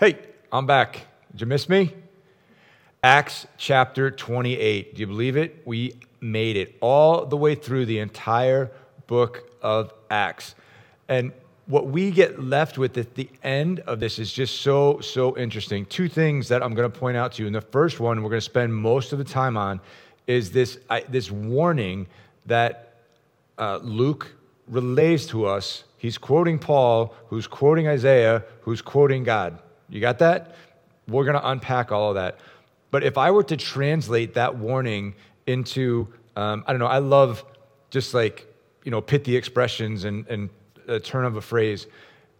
Hey, 0.00 0.16
I'm 0.52 0.64
back. 0.64 1.08
Did 1.32 1.40
you 1.40 1.48
miss 1.48 1.68
me? 1.68 1.92
Acts 3.02 3.48
chapter 3.56 4.12
28. 4.12 4.94
Do 4.94 5.00
you 5.00 5.08
believe 5.08 5.36
it? 5.36 5.60
We 5.64 5.94
made 6.20 6.56
it 6.56 6.76
all 6.80 7.26
the 7.26 7.36
way 7.36 7.56
through 7.56 7.86
the 7.86 7.98
entire 7.98 8.70
book 9.08 9.50
of 9.60 9.92
Acts. 10.08 10.54
And 11.08 11.32
what 11.66 11.88
we 11.88 12.12
get 12.12 12.40
left 12.40 12.78
with 12.78 12.96
at 12.96 13.16
the 13.16 13.28
end 13.42 13.80
of 13.80 13.98
this 13.98 14.20
is 14.20 14.32
just 14.32 14.60
so, 14.60 15.00
so 15.00 15.36
interesting. 15.36 15.84
Two 15.86 16.08
things 16.08 16.46
that 16.46 16.62
I'm 16.62 16.74
going 16.74 16.88
to 16.88 16.96
point 16.96 17.16
out 17.16 17.32
to 17.32 17.42
you. 17.42 17.48
And 17.48 17.56
the 17.56 17.60
first 17.60 17.98
one 17.98 18.22
we're 18.22 18.30
going 18.30 18.38
to 18.38 18.44
spend 18.44 18.72
most 18.72 19.12
of 19.12 19.18
the 19.18 19.24
time 19.24 19.56
on 19.56 19.80
is 20.28 20.52
this, 20.52 20.78
I, 20.88 21.00
this 21.08 21.28
warning 21.28 22.06
that 22.46 22.94
uh, 23.58 23.80
Luke 23.82 24.30
relays 24.68 25.26
to 25.26 25.46
us. 25.46 25.82
He's 25.96 26.18
quoting 26.18 26.60
Paul, 26.60 27.16
who's 27.26 27.48
quoting 27.48 27.88
Isaiah, 27.88 28.44
who's 28.60 28.80
quoting 28.80 29.24
God. 29.24 29.58
You 29.88 30.00
got 30.00 30.18
that? 30.18 30.54
We're 31.08 31.24
going 31.24 31.36
to 31.36 31.48
unpack 31.48 31.92
all 31.92 32.10
of 32.10 32.14
that. 32.16 32.38
But 32.90 33.04
if 33.04 33.18
I 33.18 33.30
were 33.30 33.42
to 33.44 33.56
translate 33.56 34.34
that 34.34 34.56
warning 34.56 35.14
into, 35.46 36.08
um, 36.36 36.64
I 36.66 36.72
don't 36.72 36.78
know, 36.78 36.86
I 36.86 36.98
love 36.98 37.44
just 37.90 38.14
like, 38.14 38.46
you 38.84 38.90
know, 38.90 39.00
pithy 39.00 39.36
expressions 39.36 40.04
and, 40.04 40.26
and 40.28 40.50
a 40.86 41.00
turn 41.00 41.24
of 41.24 41.36
a 41.36 41.40
phrase. 41.40 41.86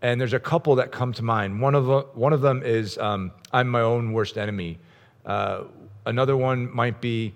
And 0.00 0.20
there's 0.20 0.32
a 0.32 0.40
couple 0.40 0.76
that 0.76 0.92
come 0.92 1.12
to 1.14 1.22
mind. 1.22 1.60
One 1.60 1.74
of, 1.74 2.16
one 2.16 2.32
of 2.32 2.40
them 2.40 2.62
is, 2.62 2.98
um, 2.98 3.32
I'm 3.52 3.68
my 3.68 3.80
own 3.80 4.12
worst 4.12 4.38
enemy. 4.38 4.78
Uh, 5.26 5.64
another 6.06 6.36
one 6.36 6.74
might 6.74 7.00
be 7.00 7.34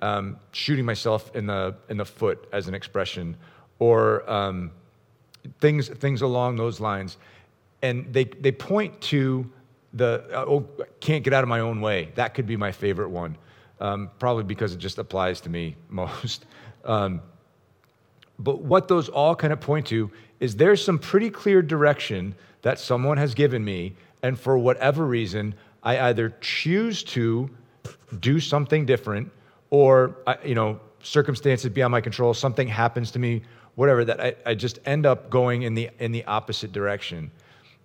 um, 0.00 0.36
shooting 0.52 0.84
myself 0.84 1.34
in 1.34 1.46
the, 1.46 1.74
in 1.88 1.96
the 1.96 2.04
foot 2.04 2.48
as 2.52 2.68
an 2.68 2.74
expression, 2.74 3.36
or 3.78 4.28
um, 4.30 4.72
things, 5.60 5.88
things 5.88 6.22
along 6.22 6.56
those 6.56 6.80
lines. 6.80 7.16
And 7.82 8.12
they, 8.12 8.24
they 8.24 8.52
point 8.52 9.00
to 9.02 9.50
the, 9.94 10.24
uh, 10.32 10.44
oh, 10.46 10.68
can't 11.00 11.22
get 11.24 11.32
out 11.32 11.42
of 11.42 11.48
my 11.48 11.60
own 11.60 11.80
way. 11.80 12.10
That 12.14 12.34
could 12.34 12.46
be 12.46 12.56
my 12.56 12.72
favorite 12.72 13.10
one, 13.10 13.36
um, 13.80 14.10
probably 14.18 14.44
because 14.44 14.72
it 14.72 14.78
just 14.78 14.98
applies 14.98 15.40
to 15.42 15.50
me 15.50 15.76
most. 15.88 16.46
Um, 16.84 17.20
but 18.38 18.62
what 18.62 18.88
those 18.88 19.08
all 19.08 19.36
kind 19.36 19.52
of 19.52 19.60
point 19.60 19.86
to 19.88 20.10
is 20.40 20.56
there's 20.56 20.84
some 20.84 20.98
pretty 20.98 21.30
clear 21.30 21.62
direction 21.62 22.34
that 22.62 22.78
someone 22.78 23.16
has 23.16 23.34
given 23.34 23.64
me, 23.64 23.94
and 24.22 24.38
for 24.38 24.58
whatever 24.58 25.06
reason, 25.06 25.54
I 25.82 25.98
either 26.08 26.34
choose 26.40 27.02
to 27.04 27.50
do 28.20 28.40
something 28.40 28.86
different, 28.86 29.30
or 29.70 30.16
you 30.44 30.54
know, 30.54 30.80
circumstances 31.02 31.70
beyond 31.70 31.92
my 31.92 32.00
control, 32.00 32.34
something 32.34 32.68
happens 32.68 33.10
to 33.12 33.18
me, 33.18 33.42
whatever, 33.74 34.04
that 34.04 34.20
I, 34.20 34.34
I 34.46 34.54
just 34.54 34.78
end 34.84 35.06
up 35.06 35.30
going 35.30 35.62
in 35.62 35.74
the 35.74 35.90
in 35.98 36.12
the 36.12 36.24
opposite 36.24 36.72
direction, 36.72 37.30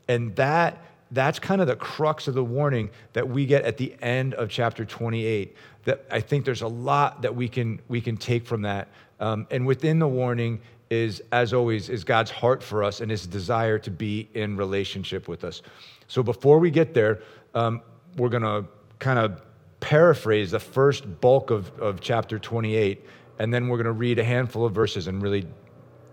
and 0.08 0.36
that 0.36 0.84
that's 1.12 1.40
kind 1.40 1.62
of 1.62 1.68
the 1.68 1.76
crux 1.76 2.28
of 2.28 2.34
the 2.34 2.44
warning 2.44 2.90
that 3.14 3.28
we 3.28 3.46
get 3.46 3.64
at 3.64 3.78
the 3.78 3.96
end 4.02 4.34
of 4.36 4.50
chapter 4.50 4.84
28 4.86 5.56
that 5.86 6.06
i 6.12 6.20
think 6.20 6.46
there's 6.46 6.62
a 6.62 6.68
lot 6.68 7.22
that 7.22 7.36
we 7.36 7.48
can 7.48 7.80
we 7.88 8.02
can 8.02 8.18
take 8.18 8.46
from 8.46 8.62
that 8.62 8.88
um, 9.20 9.48
and 9.50 9.66
within 9.66 10.00
the 10.00 10.08
warning 10.08 10.60
is, 10.90 11.22
as 11.32 11.54
always, 11.54 11.90
is 11.90 12.04
God's 12.04 12.32
heart 12.32 12.64
for 12.64 12.84
us 12.84 13.02
and 13.02 13.12
his 13.12 13.28
desire 13.28 13.78
to 13.80 13.92
be 13.92 14.30
in 14.34 14.56
relationship 14.56 15.28
with 15.28 15.44
us. 15.44 15.62
So 16.08 16.24
before 16.24 16.60
we 16.60 16.72
get 16.72 16.94
there, 16.94 17.22
um, 17.54 17.82
we're 18.16 18.30
going 18.30 18.44
to 18.44 18.66
kind 19.00 19.20
of 19.20 19.42
paraphrase 19.80 20.52
the 20.52 20.60
first 20.60 21.20
bulk 21.22 21.52
of, 21.52 21.78
of 21.80 22.00
chapter 22.00 22.40
28, 22.40 23.06
and 23.40 23.54
then 23.54 23.68
we're 23.68 23.78
going 23.78 23.86
to 23.86 23.92
read 23.92 24.20
a 24.20 24.24
handful 24.24 24.66
of 24.66 24.74
verses 24.74 25.08
and 25.08 25.22
really 25.22 25.46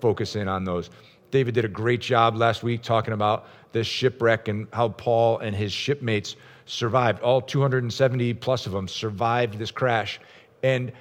focus 0.00 0.36
in 0.36 0.48
on 0.48 0.64
those. 0.64 0.90
David 1.34 1.54
did 1.54 1.64
a 1.64 1.68
great 1.68 2.00
job 2.00 2.36
last 2.36 2.62
week 2.62 2.80
talking 2.80 3.12
about 3.12 3.48
this 3.72 3.88
shipwreck 3.88 4.46
and 4.46 4.68
how 4.72 4.90
Paul 4.90 5.38
and 5.38 5.52
his 5.52 5.72
shipmates 5.72 6.36
survived. 6.64 7.20
All 7.22 7.40
270 7.40 8.34
plus 8.34 8.66
of 8.66 8.72
them 8.72 8.86
survived 8.86 9.58
this 9.58 9.72
crash. 9.72 10.20
And 10.62 10.92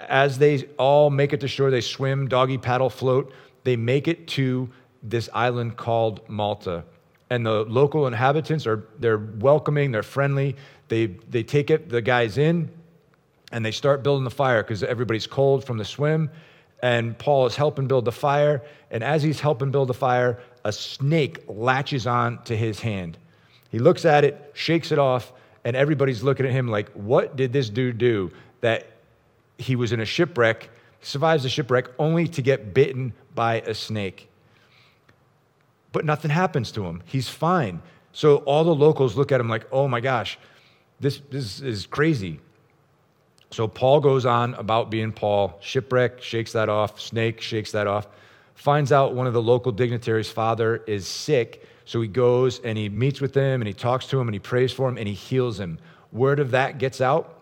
as 0.00 0.38
they 0.38 0.64
all 0.78 1.10
make 1.10 1.34
it 1.34 1.40
to 1.40 1.48
shore, 1.48 1.70
they 1.70 1.82
swim, 1.82 2.28
doggy 2.28 2.56
paddle, 2.56 2.88
float, 2.88 3.30
they 3.64 3.76
make 3.76 4.08
it 4.08 4.26
to 4.28 4.70
this 5.02 5.28
island 5.34 5.76
called 5.76 6.26
Malta. 6.30 6.82
And 7.28 7.44
the 7.44 7.64
local 7.64 8.06
inhabitants 8.06 8.66
are 8.66 8.86
they're 8.98 9.18
welcoming, 9.18 9.92
they're 9.92 10.02
friendly. 10.02 10.56
They 10.88 11.08
they 11.28 11.42
take 11.42 11.68
it 11.68 11.90
the 11.90 12.00
guys 12.00 12.38
in 12.38 12.70
and 13.52 13.62
they 13.66 13.72
start 13.72 14.02
building 14.02 14.24
the 14.24 14.30
fire 14.30 14.62
because 14.62 14.82
everybody's 14.82 15.26
cold 15.26 15.62
from 15.62 15.76
the 15.76 15.84
swim. 15.84 16.30
And 16.82 17.18
Paul 17.18 17.46
is 17.46 17.56
helping 17.56 17.88
build 17.88 18.04
the 18.04 18.12
fire. 18.12 18.62
And 18.90 19.02
as 19.02 19.22
he's 19.22 19.40
helping 19.40 19.70
build 19.70 19.88
the 19.88 19.94
fire, 19.94 20.40
a 20.64 20.72
snake 20.72 21.44
latches 21.48 22.06
on 22.06 22.42
to 22.44 22.56
his 22.56 22.80
hand. 22.80 23.18
He 23.70 23.78
looks 23.78 24.04
at 24.04 24.24
it, 24.24 24.52
shakes 24.54 24.92
it 24.92 24.98
off, 24.98 25.32
and 25.64 25.76
everybody's 25.76 26.22
looking 26.22 26.46
at 26.46 26.52
him 26.52 26.68
like, 26.68 26.90
what 26.92 27.36
did 27.36 27.52
this 27.52 27.68
dude 27.68 27.98
do 27.98 28.30
that 28.60 28.86
he 29.58 29.76
was 29.76 29.92
in 29.92 30.00
a 30.00 30.04
shipwreck, 30.04 30.70
survives 31.02 31.44
a 31.44 31.48
shipwreck 31.48 31.88
only 31.98 32.26
to 32.28 32.42
get 32.42 32.72
bitten 32.72 33.12
by 33.34 33.60
a 33.60 33.74
snake. 33.74 34.28
But 35.92 36.04
nothing 36.04 36.30
happens 36.30 36.70
to 36.72 36.84
him. 36.84 37.02
He's 37.04 37.28
fine. 37.28 37.82
So 38.12 38.38
all 38.38 38.64
the 38.64 38.74
locals 38.74 39.16
look 39.16 39.32
at 39.32 39.40
him 39.40 39.48
like, 39.48 39.66
oh 39.72 39.88
my 39.88 40.00
gosh, 40.00 40.38
this, 41.00 41.20
this 41.30 41.60
is 41.60 41.86
crazy. 41.86 42.40
So 43.50 43.66
Paul 43.66 44.00
goes 44.00 44.26
on 44.26 44.54
about 44.54 44.90
being 44.90 45.12
Paul. 45.12 45.58
Shipwreck 45.60 46.22
shakes 46.22 46.52
that 46.52 46.68
off. 46.68 47.00
Snake 47.00 47.40
shakes 47.40 47.72
that 47.72 47.86
off. 47.86 48.06
Finds 48.54 48.92
out 48.92 49.14
one 49.14 49.26
of 49.26 49.32
the 49.32 49.42
local 49.42 49.72
dignitaries' 49.72 50.30
father 50.30 50.82
is 50.86 51.06
sick. 51.06 51.66
So 51.84 52.00
he 52.00 52.08
goes 52.08 52.60
and 52.60 52.76
he 52.76 52.88
meets 52.88 53.20
with 53.20 53.34
him 53.34 53.60
and 53.60 53.66
he 53.66 53.72
talks 53.72 54.06
to 54.08 54.20
him 54.20 54.28
and 54.28 54.34
he 54.34 54.40
prays 54.40 54.72
for 54.72 54.88
him 54.88 54.98
and 54.98 55.08
he 55.08 55.14
heals 55.14 55.58
him. 55.58 55.78
Word 56.12 56.40
of 56.40 56.52
that 56.52 56.78
gets 56.78 57.00
out, 57.00 57.34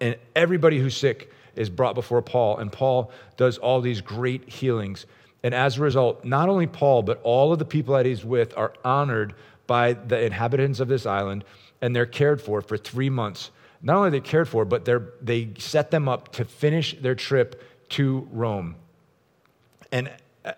and 0.00 0.16
everybody 0.34 0.78
who's 0.78 0.96
sick 0.96 1.32
is 1.54 1.70
brought 1.70 1.94
before 1.94 2.22
Paul, 2.22 2.58
and 2.58 2.72
Paul 2.72 3.12
does 3.36 3.58
all 3.58 3.80
these 3.80 4.00
great 4.00 4.48
healings. 4.48 5.06
And 5.42 5.54
as 5.54 5.78
a 5.78 5.82
result, 5.82 6.24
not 6.24 6.48
only 6.48 6.66
Paul, 6.66 7.02
but 7.02 7.20
all 7.22 7.52
of 7.52 7.58
the 7.58 7.64
people 7.64 7.94
that 7.94 8.06
he's 8.06 8.24
with 8.24 8.56
are 8.56 8.74
honored 8.84 9.34
by 9.66 9.92
the 9.92 10.24
inhabitants 10.24 10.80
of 10.80 10.88
this 10.88 11.06
island, 11.06 11.44
and 11.80 11.94
they're 11.94 12.06
cared 12.06 12.40
for 12.40 12.60
for 12.60 12.76
three 12.76 13.10
months. 13.10 13.50
Not 13.82 13.96
only 13.96 14.08
are 14.08 14.10
they 14.12 14.20
cared 14.20 14.48
for, 14.48 14.64
but 14.64 14.84
they 15.20 15.50
set 15.58 15.90
them 15.90 16.08
up 16.08 16.32
to 16.32 16.44
finish 16.44 16.96
their 17.00 17.14
trip 17.14 17.62
to 17.90 18.28
Rome. 18.30 18.76
And 19.90 20.10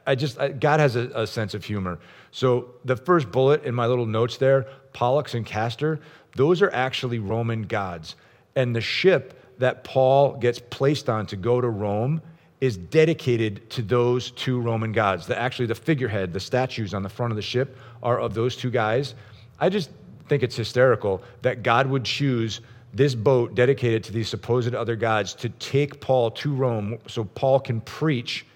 I 0.07 0.15
just, 0.15 0.39
God 0.61 0.81
has 0.81 0.97
a, 0.97 1.11
a 1.15 1.27
sense 1.27 1.55
of 1.55 1.65
humor. 1.65 1.99
So 2.31 2.75
the 2.85 2.97
first 2.97 3.31
bullet 3.31 3.65
in 3.65 3.75
my 3.75 3.87
little 3.87 4.07
notes 4.07 4.37
there, 4.37 4.67
Pollux 4.93 5.35
and 5.35 5.45
Castor, 5.45 6.01
those 6.37 6.63
are 6.63 6.71
actually 6.73 7.19
Roman 7.19 7.63
gods. 7.63 8.17
And 8.57 8.75
the 8.75 8.81
ship 8.81 9.41
that 9.59 9.85
Paul 9.85 10.37
gets 10.37 10.59
placed 10.59 11.09
on 11.09 11.27
to 11.27 11.37
go 11.37 11.61
to 11.61 11.69
Rome 11.69 12.23
is 12.61 12.77
dedicated 12.77 13.69
to 13.71 13.83
those 13.83 14.31
two 14.33 14.61
Roman 14.61 14.93
gods. 14.93 15.27
The, 15.27 15.39
actually, 15.39 15.67
the 15.67 15.75
figurehead, 15.75 16.33
the 16.33 16.41
statues 16.41 16.95
on 16.95 17.03
the 17.03 17.09
front 17.09 17.33
of 17.33 17.37
the 17.37 17.43
ship 17.43 17.77
are 18.03 18.19
of 18.19 18.35
those 18.35 18.57
two 18.57 18.71
guys. 18.71 19.15
I 19.61 19.69
just 19.69 19.91
think 20.29 20.43
it's 20.43 20.57
hysterical 20.57 21.23
that 21.43 21.63
God 21.63 21.87
would 21.89 22.05
choose 22.05 22.61
this 22.95 23.15
boat 23.15 23.55
dedicated 23.55 24.05
to 24.05 24.13
these 24.13 24.29
supposed 24.29 24.75
other 24.75 24.97
gods 24.97 25.35
to 25.35 25.49
take 25.49 26.01
Paul 26.01 26.31
to 26.31 26.55
Rome 26.55 26.99
so 27.09 27.25
Paul 27.25 27.61
can 27.61 27.81
preach 27.81 28.47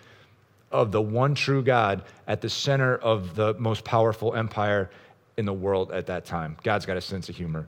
of 0.71 0.93
the 0.93 1.03
one 1.03 1.34
true 1.34 1.62
God 1.62 2.03
at 2.26 2.41
the 2.41 2.48
center 2.48 2.97
of 2.97 3.34
the 3.34 3.54
most 3.54 3.84
powerful 3.84 4.34
empire 4.34 4.91
in 5.37 5.44
the 5.44 5.53
world 5.53 5.91
at 5.93 6.06
that 6.06 6.25
time. 6.25 6.56
God's 6.62 6.87
got 6.87 6.97
a 6.97 7.00
sense 7.00 7.28
of 7.28 7.37
humor. 7.37 7.66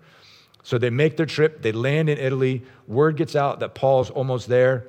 So 0.62 0.78
they 0.78 0.90
make 0.90 1.16
their 1.16 1.26
trip, 1.26 1.62
they 1.62 1.72
land 1.72 2.08
in 2.08 2.18
Italy. 2.18 2.62
Word 2.86 3.16
gets 3.16 3.34
out 3.34 3.60
that 3.60 3.74
Paul's 3.74 4.10
almost 4.10 4.48
there. 4.48 4.88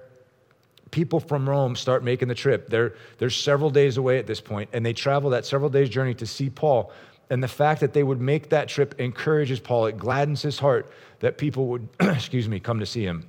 People 0.92 1.22
from 1.22 1.50
Rome 1.50 1.76
start 1.78 2.04
making 2.04 2.28
the 2.28 2.36
trip. 2.36 2.70
They're, 2.70 2.96
they're 3.18 3.30
several 3.30 3.70
days 3.70 3.96
away 3.96 4.20
at 4.20 4.28
this 4.28 4.42
point, 4.42 4.70
and 4.74 4.86
they 4.86 4.92
travel 4.92 5.30
that 5.30 5.46
several 5.46 5.70
days' 5.70 5.90
journey 5.90 6.14
to 6.16 6.28
see 6.28 6.50
Paul. 6.50 6.92
And 7.32 7.42
the 7.42 7.48
fact 7.48 7.80
that 7.80 7.94
they 7.94 8.04
would 8.04 8.20
make 8.20 8.50
that 8.50 8.68
trip 8.68 9.00
encourages 9.00 9.62
Paul. 9.62 9.86
It 9.86 9.98
gladdens 9.98 10.42
his 10.42 10.60
heart 10.60 10.92
that 11.22 11.38
people 11.38 11.68
would, 11.68 11.88
excuse 12.02 12.50
me, 12.50 12.60
come 12.60 12.82
to 12.82 12.86
see 12.86 13.06
him. 13.06 13.26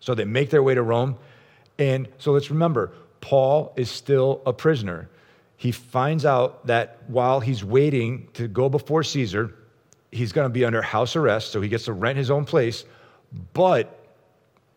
So 0.00 0.12
they 0.16 0.24
make 0.24 0.50
their 0.50 0.62
way 0.62 0.74
to 0.74 0.82
Rome. 0.82 1.16
And 1.78 2.08
so 2.18 2.32
let's 2.32 2.50
remember, 2.50 2.92
Paul 3.20 3.72
is 3.76 3.92
still 3.92 4.42
a 4.44 4.52
prisoner. 4.52 5.08
He 5.56 5.70
finds 5.70 6.26
out 6.26 6.66
that 6.66 6.98
while 7.06 7.38
he's 7.38 7.62
waiting 7.62 8.26
to 8.34 8.48
go 8.48 8.68
before 8.68 9.04
Caesar, 9.04 9.54
he's 10.10 10.32
going 10.32 10.46
to 10.46 10.52
be 10.52 10.64
under 10.64 10.82
house 10.82 11.14
arrest, 11.14 11.52
so 11.52 11.60
he 11.60 11.68
gets 11.68 11.84
to 11.84 11.92
rent 11.92 12.18
his 12.18 12.28
own 12.28 12.44
place, 12.44 12.84
but 13.52 14.04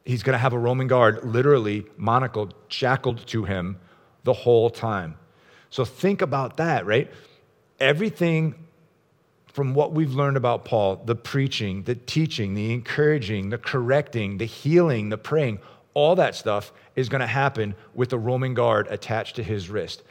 he's 0.06 0.22
going 0.22 0.36
to 0.36 0.40
have 0.40 0.54
a 0.54 0.60
Roman 0.60 0.86
guard 0.86 1.24
literally 1.24 1.84
monocled, 1.98 2.54
shackled 2.68 3.26
to 3.26 3.46
him 3.46 3.80
the 4.24 4.34
whole 4.34 4.70
time. 4.70 5.18
So 5.72 5.84
think 5.84 6.22
about 6.22 6.58
that, 6.58 6.86
right? 6.86 7.12
Everything 7.80 8.56
from 9.48 9.74
what 9.74 9.92
we've 9.94 10.14
learned 10.14 10.38
about 10.38 10.66
Paul 10.66 11.02
the 11.06 11.16
preaching, 11.16 11.84
the 11.84 11.96
teaching, 11.96 12.54
the 12.54 12.74
encouraging, 12.74 13.50
the 13.50 13.58
correcting, 13.58 14.38
the 14.38 14.46
healing, 14.46 15.10
the 15.10 15.18
praying 15.18 15.60
all 15.94 16.16
that 16.16 16.36
stuff 16.36 16.72
is 16.96 17.10
going 17.10 17.22
to 17.22 17.28
happen 17.28 17.76
with 17.94 18.14
a 18.14 18.18
Roman 18.18 18.54
guard 18.54 18.88
attached 18.90 19.36
to 19.38 19.44
his 19.44 19.70
wrist. 19.70 20.04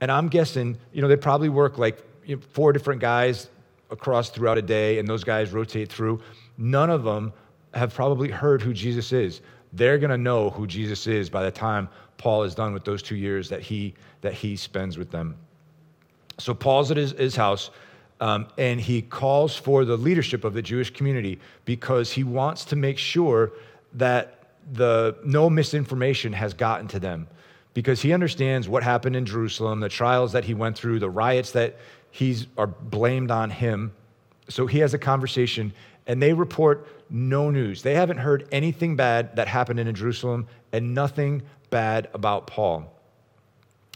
And 0.00 0.10
I'm 0.10 0.28
guessing, 0.28 0.76
you 0.92 1.02
know, 1.02 1.08
they 1.08 1.16
probably 1.16 1.48
work 1.48 1.78
like 1.78 2.02
four 2.52 2.72
different 2.72 3.00
guys 3.00 3.48
across 3.90 4.30
throughout 4.30 4.58
a 4.58 4.62
day 4.62 4.98
and 4.98 5.06
those 5.06 5.24
guys 5.24 5.52
rotate 5.52 5.90
through, 5.90 6.20
none 6.58 6.90
of 6.90 7.04
them 7.04 7.32
have 7.74 7.94
probably 7.94 8.28
heard 8.28 8.60
who 8.62 8.72
Jesus 8.72 9.12
is. 9.12 9.40
They're 9.72 9.98
going 9.98 10.10
to 10.10 10.18
know 10.18 10.50
who 10.50 10.66
Jesus 10.66 11.06
is 11.06 11.30
by 11.30 11.44
the 11.44 11.50
time 11.50 11.88
Paul 12.18 12.42
is 12.44 12.54
done 12.54 12.72
with 12.72 12.84
those 12.84 13.02
two 13.02 13.16
years 13.16 13.48
that 13.50 13.60
he, 13.60 13.94
that 14.22 14.32
he 14.32 14.56
spends 14.56 14.98
with 14.98 15.10
them. 15.10 15.36
So 16.38 16.54
Paul's 16.54 16.90
at 16.90 16.96
his, 16.96 17.12
his 17.12 17.36
house, 17.36 17.70
um, 18.20 18.48
and 18.56 18.80
he 18.80 19.02
calls 19.02 19.56
for 19.56 19.84
the 19.84 19.96
leadership 19.96 20.44
of 20.44 20.54
the 20.54 20.62
Jewish 20.62 20.90
community 20.90 21.38
because 21.64 22.12
he 22.12 22.24
wants 22.24 22.64
to 22.66 22.76
make 22.76 22.98
sure 22.98 23.52
that 23.94 24.44
the, 24.72 25.16
no 25.24 25.48
misinformation 25.48 26.32
has 26.32 26.54
gotten 26.54 26.88
to 26.88 26.98
them 26.98 27.28
because 27.74 28.00
he 28.00 28.12
understands 28.12 28.68
what 28.68 28.82
happened 28.82 29.16
in 29.16 29.26
Jerusalem, 29.26 29.80
the 29.80 29.88
trials 29.88 30.32
that 30.32 30.44
he 30.44 30.54
went 30.54 30.78
through, 30.78 30.98
the 30.98 31.10
riots 31.10 31.52
that 31.52 31.76
he's 32.10 32.46
are 32.56 32.66
blamed 32.66 33.30
on 33.30 33.50
him. 33.50 33.92
So 34.48 34.66
he 34.66 34.78
has 34.78 34.94
a 34.94 34.98
conversation 34.98 35.74
and 36.06 36.22
they 36.22 36.32
report 36.32 36.88
no 37.10 37.50
news. 37.50 37.82
They 37.82 37.94
haven't 37.94 38.18
heard 38.18 38.48
anything 38.50 38.96
bad 38.96 39.36
that 39.36 39.46
happened 39.46 39.78
in 39.78 39.94
Jerusalem 39.94 40.46
and 40.72 40.94
nothing 40.94 41.42
bad 41.68 42.08
about 42.14 42.46
Paul. 42.46 42.92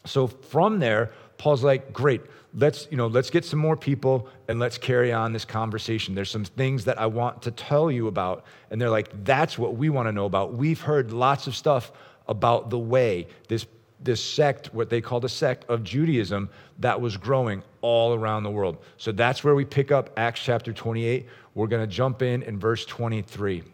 So 0.04 0.26
from 0.26 0.78
there, 0.78 1.12
Paul's 1.40 1.64
like, 1.64 1.90
"Great. 1.90 2.20
Let's, 2.54 2.86
you 2.90 2.98
know, 2.98 3.06
let's 3.06 3.30
get 3.30 3.46
some 3.46 3.60
more 3.60 3.76
people 3.76 4.28
and 4.46 4.58
let's 4.58 4.76
carry 4.76 5.10
on 5.10 5.32
this 5.32 5.46
conversation. 5.46 6.14
There's 6.14 6.30
some 6.30 6.44
things 6.44 6.84
that 6.84 7.00
I 7.00 7.06
want 7.06 7.40
to 7.42 7.50
tell 7.50 7.90
you 7.90 8.08
about." 8.08 8.44
And 8.70 8.78
they're 8.78 8.90
like, 8.90 9.08
"That's 9.24 9.58
what 9.58 9.74
we 9.76 9.88
want 9.88 10.06
to 10.06 10.12
know 10.12 10.26
about. 10.26 10.52
We've 10.52 10.80
heard 10.80 11.12
lots 11.12 11.46
of 11.46 11.56
stuff 11.56 11.92
about 12.28 12.68
the 12.68 12.78
way, 12.78 13.26
this, 13.48 13.66
this 14.02 14.22
sect, 14.22 14.74
what 14.74 14.90
they 14.90 15.00
called 15.00 15.24
a 15.24 15.30
sect 15.30 15.64
of 15.70 15.82
Judaism 15.82 16.50
that 16.78 17.00
was 17.00 17.16
growing 17.16 17.62
all 17.80 18.12
around 18.14 18.42
the 18.42 18.50
world. 18.50 18.76
So 18.98 19.10
that's 19.10 19.42
where 19.42 19.54
we 19.54 19.64
pick 19.64 19.90
up 19.90 20.10
Acts 20.18 20.40
chapter 20.40 20.74
28. 20.74 21.26
We're 21.54 21.66
going 21.68 21.82
to 21.82 21.92
jump 21.92 22.20
in 22.20 22.42
in 22.42 22.58
verse 22.58 22.84
23. 22.84 23.64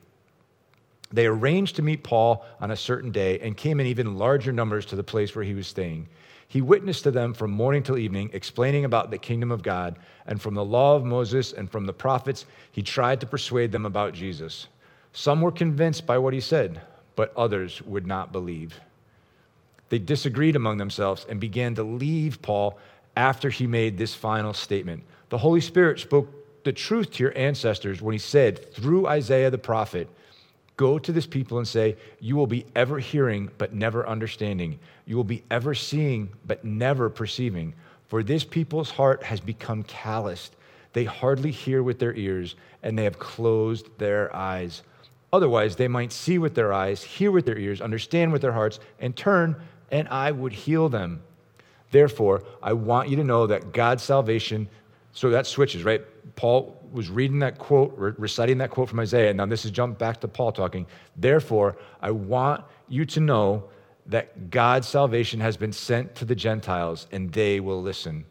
They 1.12 1.26
arranged 1.26 1.76
to 1.76 1.82
meet 1.82 2.02
Paul 2.02 2.44
on 2.60 2.70
a 2.70 2.76
certain 2.76 3.10
day 3.10 3.38
and 3.40 3.56
came 3.56 3.80
in 3.80 3.86
even 3.86 4.16
larger 4.16 4.52
numbers 4.52 4.86
to 4.86 4.96
the 4.96 5.04
place 5.04 5.34
where 5.34 5.44
he 5.44 5.54
was 5.54 5.66
staying. 5.66 6.08
He 6.48 6.60
witnessed 6.60 7.04
to 7.04 7.10
them 7.10 7.34
from 7.34 7.50
morning 7.50 7.82
till 7.82 7.98
evening, 7.98 8.30
explaining 8.32 8.84
about 8.84 9.10
the 9.10 9.18
kingdom 9.18 9.50
of 9.50 9.62
God, 9.62 9.98
and 10.26 10.40
from 10.40 10.54
the 10.54 10.64
law 10.64 10.96
of 10.96 11.04
Moses 11.04 11.52
and 11.52 11.70
from 11.70 11.86
the 11.86 11.92
prophets, 11.92 12.46
he 12.70 12.82
tried 12.82 13.20
to 13.20 13.26
persuade 13.26 13.72
them 13.72 13.86
about 13.86 14.14
Jesus. 14.14 14.68
Some 15.12 15.40
were 15.40 15.52
convinced 15.52 16.06
by 16.06 16.18
what 16.18 16.34
he 16.34 16.40
said 16.40 16.80
but 17.16 17.32
others 17.36 17.82
would 17.82 18.06
not 18.06 18.30
believe. 18.30 18.78
They 19.88 19.98
disagreed 19.98 20.54
among 20.54 20.76
themselves 20.76 21.26
and 21.28 21.40
began 21.40 21.74
to 21.76 21.82
leave 21.82 22.42
Paul 22.42 22.78
after 23.16 23.48
he 23.48 23.66
made 23.66 23.96
this 23.96 24.14
final 24.14 24.52
statement. 24.52 25.02
The 25.30 25.38
Holy 25.38 25.62
Spirit 25.62 25.98
spoke 25.98 26.28
the 26.64 26.72
truth 26.72 27.12
to 27.12 27.22
your 27.22 27.36
ancestors 27.36 28.02
when 28.02 28.12
he 28.12 28.18
said, 28.18 28.72
through 28.74 29.06
Isaiah 29.06 29.50
the 29.50 29.58
prophet, 29.58 30.08
Go 30.76 30.98
to 30.98 31.12
this 31.12 31.26
people 31.26 31.58
and 31.58 31.66
say, 31.66 31.96
You 32.20 32.36
will 32.36 32.46
be 32.46 32.66
ever 32.74 32.98
hearing, 32.98 33.50
but 33.58 33.74
never 33.74 34.06
understanding. 34.06 34.78
You 35.06 35.16
will 35.16 35.24
be 35.24 35.42
ever 35.50 35.74
seeing, 35.74 36.30
but 36.44 36.64
never 36.64 37.08
perceiving. 37.08 37.74
For 38.08 38.22
this 38.22 38.44
people's 38.44 38.90
heart 38.90 39.22
has 39.22 39.40
become 39.40 39.82
calloused. 39.84 40.54
They 40.92 41.04
hardly 41.04 41.50
hear 41.50 41.82
with 41.82 41.98
their 41.98 42.14
ears, 42.14 42.56
and 42.82 42.98
they 42.98 43.04
have 43.04 43.18
closed 43.18 43.88
their 43.98 44.34
eyes. 44.34 44.82
Otherwise, 45.32 45.76
they 45.76 45.88
might 45.88 46.12
see 46.12 46.38
with 46.38 46.54
their 46.54 46.72
eyes, 46.72 47.02
hear 47.02 47.30
with 47.30 47.46
their 47.46 47.58
ears, 47.58 47.80
understand 47.80 48.32
with 48.32 48.42
their 48.42 48.52
hearts, 48.52 48.78
and 49.00 49.16
turn, 49.16 49.56
and 49.90 50.08
I 50.08 50.30
would 50.30 50.52
heal 50.52 50.88
them. 50.88 51.22
Therefore, 51.90 52.44
I 52.62 52.72
want 52.72 53.08
you 53.08 53.16
to 53.16 53.24
know 53.24 53.46
that 53.46 53.72
God's 53.72 54.02
salvation, 54.02 54.68
so 55.12 55.30
that 55.30 55.46
switches, 55.46 55.84
right? 55.84 56.02
Paul 56.34 56.76
was 56.92 57.08
reading 57.08 57.38
that 57.40 57.58
quote, 57.58 57.94
reciting 57.96 58.58
that 58.58 58.70
quote 58.70 58.88
from 58.88 59.00
Isaiah. 59.00 59.32
Now, 59.32 59.46
this 59.46 59.64
is 59.64 59.70
jump 59.70 59.98
back 59.98 60.20
to 60.22 60.28
Paul 60.28 60.52
talking. 60.52 60.86
Therefore, 61.16 61.76
I 62.02 62.10
want 62.10 62.64
you 62.88 63.04
to 63.06 63.20
know 63.20 63.64
that 64.06 64.50
God's 64.50 64.88
salvation 64.88 65.40
has 65.40 65.56
been 65.56 65.72
sent 65.72 66.14
to 66.16 66.24
the 66.24 66.34
Gentiles, 66.34 67.06
and 67.12 67.32
they 67.32 67.60
will 67.60 67.82
listen. 67.82 68.24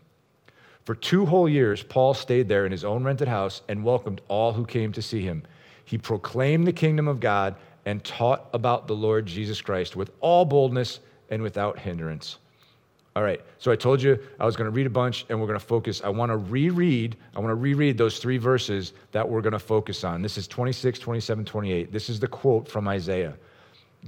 For 0.84 0.94
two 0.94 1.26
whole 1.26 1.50
years, 1.50 1.84
Paul 1.84 2.14
stayed 2.14 2.48
there 2.48 2.66
in 2.66 2.72
his 2.72 2.86
own 2.86 3.04
rented 3.04 3.28
house 3.28 3.62
and 3.68 3.84
welcomed 3.84 4.22
all 4.28 4.54
who 4.54 4.66
came 4.66 4.92
to 4.92 5.02
see 5.02 5.22
him. 5.22 5.44
He 5.84 5.98
proclaimed 5.98 6.68
the 6.68 6.74
kingdom 6.74 7.08
of 7.08 7.20
God 7.20 7.56
and 7.86 8.04
taught 8.04 8.50
about 8.54 8.88
the 8.88 8.96
Lord 8.96 9.26
Jesus 9.26 9.62
Christ 9.62 9.96
with 9.96 10.12
all 10.20 10.46
boldness 10.46 11.00
and 11.30 11.42
without 11.42 11.80
hindrance. 11.80 12.38
All 13.16 13.24
right, 13.24 13.40
so 13.60 13.72
I 13.72 13.78
told 13.78 14.02
you 14.02 14.20
I 14.42 14.46
was 14.46 14.58
going 14.58 14.66
to 14.66 14.76
read 14.76 14.86
a 14.86 14.90
bunch 14.90 15.26
and 15.30 15.40
we're 15.40 15.48
going 15.48 15.60
to 15.60 15.66
focus. 15.66 16.02
I 16.04 16.10
want 16.10 16.32
to 16.32 16.38
reread, 16.38 17.16
I 17.34 17.40
want 17.40 17.52
to 17.52 17.56
reread 17.56 17.98
those 17.98 18.20
three 18.20 18.38
verses 18.38 18.92
that 19.14 19.28
we're 19.28 19.40
going 19.42 19.54
to 19.54 19.60
focus 19.60 20.04
on. 20.04 20.22
This 20.22 20.38
is 20.38 20.48
26, 20.48 21.00
27, 21.00 21.46
28. 21.46 21.94
This 21.94 22.10
is 22.10 22.20
the 22.20 22.28
quote 22.28 22.68
from 22.68 22.88
Isaiah 22.88 23.34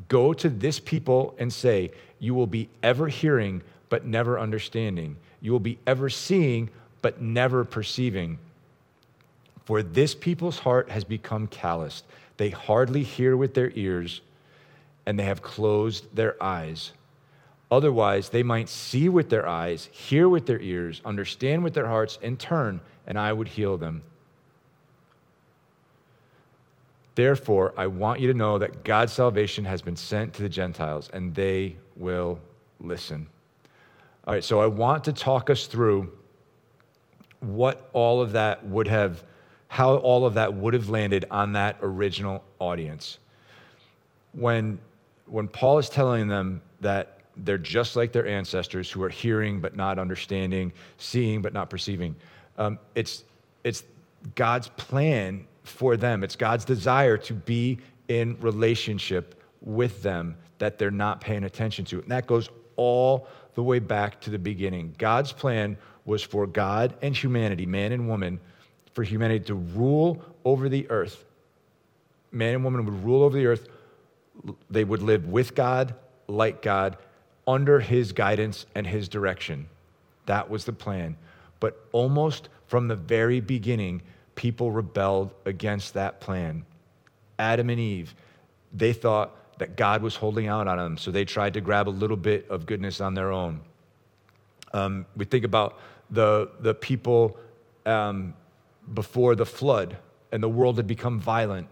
Go 0.09 0.33
to 0.33 0.49
this 0.49 0.79
people 0.79 1.35
and 1.39 1.51
say, 1.51 1.91
You 2.19 2.35
will 2.35 2.47
be 2.47 2.69
ever 2.83 3.07
hearing, 3.07 3.63
but 3.89 4.05
never 4.05 4.39
understanding. 4.39 5.15
You 5.39 5.53
will 5.53 5.59
be 5.59 5.79
ever 5.87 6.09
seeing, 6.09 6.69
but 7.01 7.21
never 7.21 7.63
perceiving. 7.63 8.37
For 9.65 9.83
this 9.83 10.13
people's 10.13 10.59
heart 10.59 10.89
has 10.89 11.03
become 11.03 11.47
calloused. 11.47 12.05
They 12.35 12.49
hardly 12.49 13.03
hear 13.03 13.37
with 13.37 13.53
their 13.53 13.71
ears, 13.73 14.21
and 15.05 15.17
they 15.17 15.23
have 15.23 15.41
closed 15.41 16.13
their 16.13 16.41
eyes. 16.43 16.91
Otherwise, 17.69 18.29
they 18.29 18.43
might 18.43 18.69
see 18.69 19.09
with 19.09 19.29
their 19.29 19.47
eyes, 19.47 19.89
hear 19.91 20.29
with 20.29 20.45
their 20.45 20.59
ears, 20.59 21.01
understand 21.03 21.63
with 21.63 21.73
their 21.73 21.87
hearts, 21.87 22.17
and 22.21 22.39
turn, 22.39 22.79
and 23.05 23.19
I 23.19 23.33
would 23.33 23.47
heal 23.47 23.77
them. 23.77 24.03
Therefore, 27.15 27.73
I 27.75 27.87
want 27.87 28.19
you 28.19 28.27
to 28.27 28.37
know 28.37 28.57
that 28.59 28.83
God's 28.83 29.11
salvation 29.11 29.65
has 29.65 29.81
been 29.81 29.95
sent 29.95 30.33
to 30.35 30.43
the 30.43 30.49
Gentiles, 30.49 31.09
and 31.11 31.33
they 31.33 31.75
will 31.95 32.39
listen. 32.79 33.27
All 34.25 34.33
right, 34.33 34.43
so 34.43 34.61
I 34.61 34.67
want 34.67 35.03
to 35.05 35.13
talk 35.13 35.49
us 35.49 35.67
through 35.67 36.11
what 37.39 37.89
all 37.93 38.21
of 38.21 38.33
that 38.33 38.65
would 38.65 38.87
have 38.87 39.23
how 39.67 39.95
all 39.95 40.25
of 40.25 40.35
that 40.35 40.53
would 40.53 40.73
have 40.73 40.89
landed 40.89 41.25
on 41.29 41.53
that 41.53 41.77
original 41.81 42.43
audience. 42.59 43.19
When, 44.33 44.79
when 45.25 45.47
Paul 45.47 45.77
is 45.77 45.89
telling 45.89 46.27
them 46.27 46.61
that 46.81 47.16
they're 47.43 47.57
just 47.57 47.95
like 47.95 48.11
their 48.11 48.27
ancestors 48.27 48.91
who 48.91 49.03
are 49.03 49.09
hearing 49.09 49.59
but 49.61 49.75
not 49.75 49.99
understanding, 49.99 50.73
seeing 50.97 51.41
but 51.41 51.53
not 51.53 51.69
perceiving, 51.69 52.15
um, 52.57 52.79
it's, 52.95 53.23
it's 53.63 53.83
God's 54.35 54.69
plan 54.69 55.45
for 55.63 55.97
them. 55.97 56.23
It's 56.23 56.35
God's 56.35 56.65
desire 56.65 57.17
to 57.17 57.33
be 57.33 57.79
in 58.07 58.37
relationship 58.39 59.41
with 59.61 60.01
them 60.01 60.37
that 60.59 60.79
they're 60.79 60.91
not 60.91 61.21
paying 61.21 61.43
attention 61.43 61.85
to. 61.85 61.99
And 61.99 62.09
that 62.09 62.25
goes 62.25 62.49
all 62.75 63.27
the 63.55 63.63
way 63.63 63.79
back 63.79 64.21
to 64.21 64.29
the 64.29 64.39
beginning. 64.39 64.95
God's 64.97 65.31
plan 65.31 65.77
was 66.05 66.23
for 66.23 66.47
God 66.47 66.95
and 67.01 67.15
humanity, 67.15 67.65
man 67.65 67.91
and 67.91 68.07
woman, 68.07 68.39
for 68.93 69.03
humanity 69.03 69.45
to 69.45 69.55
rule 69.55 70.23
over 70.45 70.69
the 70.69 70.89
earth. 70.89 71.25
Man 72.31 72.55
and 72.55 72.63
woman 72.63 72.85
would 72.85 73.03
rule 73.03 73.23
over 73.23 73.37
the 73.37 73.45
earth. 73.45 73.67
They 74.69 74.83
would 74.83 75.01
live 75.01 75.27
with 75.27 75.53
God, 75.55 75.95
like 76.27 76.61
God, 76.61 76.97
under 77.47 77.79
his 77.79 78.11
guidance 78.11 78.65
and 78.75 78.85
his 78.85 79.07
direction. 79.07 79.67
That 80.25 80.49
was 80.49 80.65
the 80.65 80.73
plan. 80.73 81.15
But 81.59 81.87
almost 81.91 82.49
from 82.67 82.87
the 82.87 82.95
very 82.95 83.39
beginning, 83.39 84.01
people 84.35 84.71
rebelled 84.71 85.33
against 85.45 85.93
that 85.93 86.19
plan. 86.19 86.65
Adam 87.39 87.69
and 87.69 87.79
Eve, 87.79 88.13
they 88.73 88.93
thought 88.93 89.35
that 89.59 89.75
God 89.75 90.03
was 90.03 90.15
holding 90.15 90.47
out 90.47 90.67
on 90.67 90.77
them, 90.77 90.97
so 90.97 91.09
they 91.09 91.25
tried 91.25 91.53
to 91.55 91.61
grab 91.61 91.87
a 91.87 91.89
little 91.89 92.17
bit 92.17 92.47
of 92.49 92.65
goodness 92.65 93.01
on 93.01 93.13
their 93.13 93.31
own. 93.31 93.61
Um, 94.73 95.05
we 95.15 95.25
think 95.25 95.45
about 95.45 95.79
the, 96.11 96.51
the 96.59 96.75
people 96.75 97.37
um, 97.85 98.33
before 98.93 99.35
the 99.35 99.45
flood 99.45 99.97
and 100.31 100.43
the 100.43 100.49
world 100.49 100.77
had 100.77 100.87
become 100.87 101.19
violent 101.19 101.67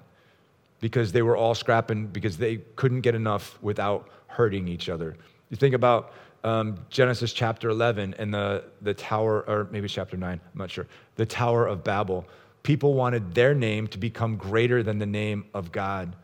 because 0.80 1.12
they 1.12 1.22
were 1.22 1.38
all 1.38 1.56
scrapping 1.56 2.08
because 2.08 2.38
they 2.38 2.58
couldn't 2.76 3.02
get 3.02 3.16
enough 3.16 3.62
without 3.62 4.10
hurting 4.28 4.68
each 4.68 4.90
other. 4.90 5.16
You 5.50 5.58
think 5.58 5.76
about 5.76 6.14
um, 6.44 6.78
Genesis 6.90 7.34
chapter 7.34 7.70
11 7.70 8.16
and 8.18 8.34
the, 8.34 8.64
the 8.82 8.94
tower, 8.94 9.44
or 9.48 9.68
maybe 9.72 9.88
chapter 9.88 10.18
9, 10.18 10.32
I'm 10.32 10.58
not 10.58 10.70
sure, 10.72 10.88
the 11.16 11.26
Tower 11.26 11.68
of 11.68 11.84
Babel. 11.84 12.26
People 12.64 12.94
wanted 12.94 13.34
their 13.36 13.54
name 13.54 13.88
to 13.88 13.98
become 13.98 14.38
greater 14.38 14.82
than 14.84 15.00
the 15.00 15.06
name 15.06 15.46
of 15.54 15.72
God. 15.72 16.16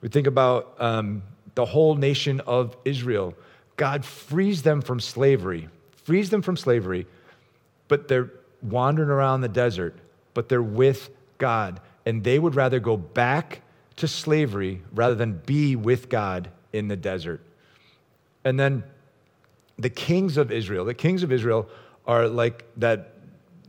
We 0.00 0.08
think 0.08 0.26
about 0.26 0.74
um, 0.78 1.22
the 1.54 1.64
whole 1.64 1.94
nation 1.94 2.40
of 2.40 2.76
Israel. 2.84 3.34
God 3.76 4.04
frees 4.04 4.62
them 4.62 4.80
from 4.80 5.00
slavery, 5.00 5.68
frees 6.04 6.30
them 6.30 6.42
from 6.42 6.56
slavery, 6.56 7.06
but 7.88 8.08
they're 8.08 8.30
wandering 8.62 9.08
around 9.08 9.40
the 9.40 9.48
desert 9.48 9.96
but 10.38 10.48
they're 10.48 10.62
with 10.62 11.10
God. 11.38 11.80
And 12.06 12.22
they 12.22 12.38
would 12.38 12.54
rather 12.54 12.78
go 12.78 12.96
back 12.96 13.62
to 13.96 14.06
slavery 14.06 14.82
rather 14.94 15.16
than 15.16 15.32
be 15.32 15.74
with 15.74 16.08
God 16.08 16.48
in 16.72 16.86
the 16.86 16.94
desert. 16.94 17.40
And 18.44 18.58
then 18.58 18.84
the 19.78 19.90
kings 19.90 20.36
of 20.36 20.50
Israel, 20.50 20.84
the 20.84 20.94
kings 20.94 21.22
of 21.22 21.32
Israel 21.32 21.68
are 22.06 22.28
like 22.28 22.64
that 22.76 23.14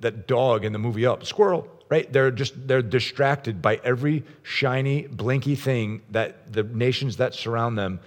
that 0.02 0.28
dog 0.28 0.64
in 0.64 0.72
the 0.72 0.80
movie 0.80 1.06
Up, 1.06 1.26
squirrel, 1.26 1.68
right? 1.90 2.12
They're 2.12 2.32
just 2.32 2.68
they're 2.68 2.82
distracted 2.82 3.62
by 3.62 3.82
every 3.84 4.24
shiny, 4.44 5.08
blinky 5.08 5.56
thing 5.56 6.02
that 6.12 6.52
the 6.54 6.64
nations 6.64 7.18
that 7.18 7.34
surround 7.34 7.78
them. 7.78 8.00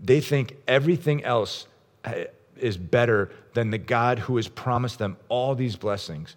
They 0.00 0.20
think 0.20 0.56
everything 0.66 1.24
else 1.24 1.66
eh, 2.04 2.26
is 2.56 2.76
better 2.76 3.30
than 3.54 3.70
the 3.70 3.78
God 3.78 4.18
who 4.18 4.36
has 4.36 4.48
promised 4.48 4.98
them 4.98 5.16
all 5.28 5.54
these 5.54 5.76
blessings. 5.76 6.36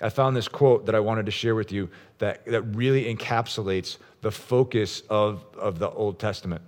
I 0.00 0.10
found 0.10 0.36
this 0.36 0.48
quote 0.48 0.86
that 0.86 0.94
I 0.94 1.00
wanted 1.00 1.26
to 1.26 1.32
share 1.32 1.54
with 1.54 1.72
you 1.72 1.88
that, 2.18 2.44
that 2.46 2.62
really 2.62 3.14
encapsulates 3.14 3.96
the 4.20 4.30
focus 4.30 5.02
of, 5.08 5.44
of 5.56 5.78
the 5.78 5.90
Old 5.90 6.18
Testament. 6.18 6.62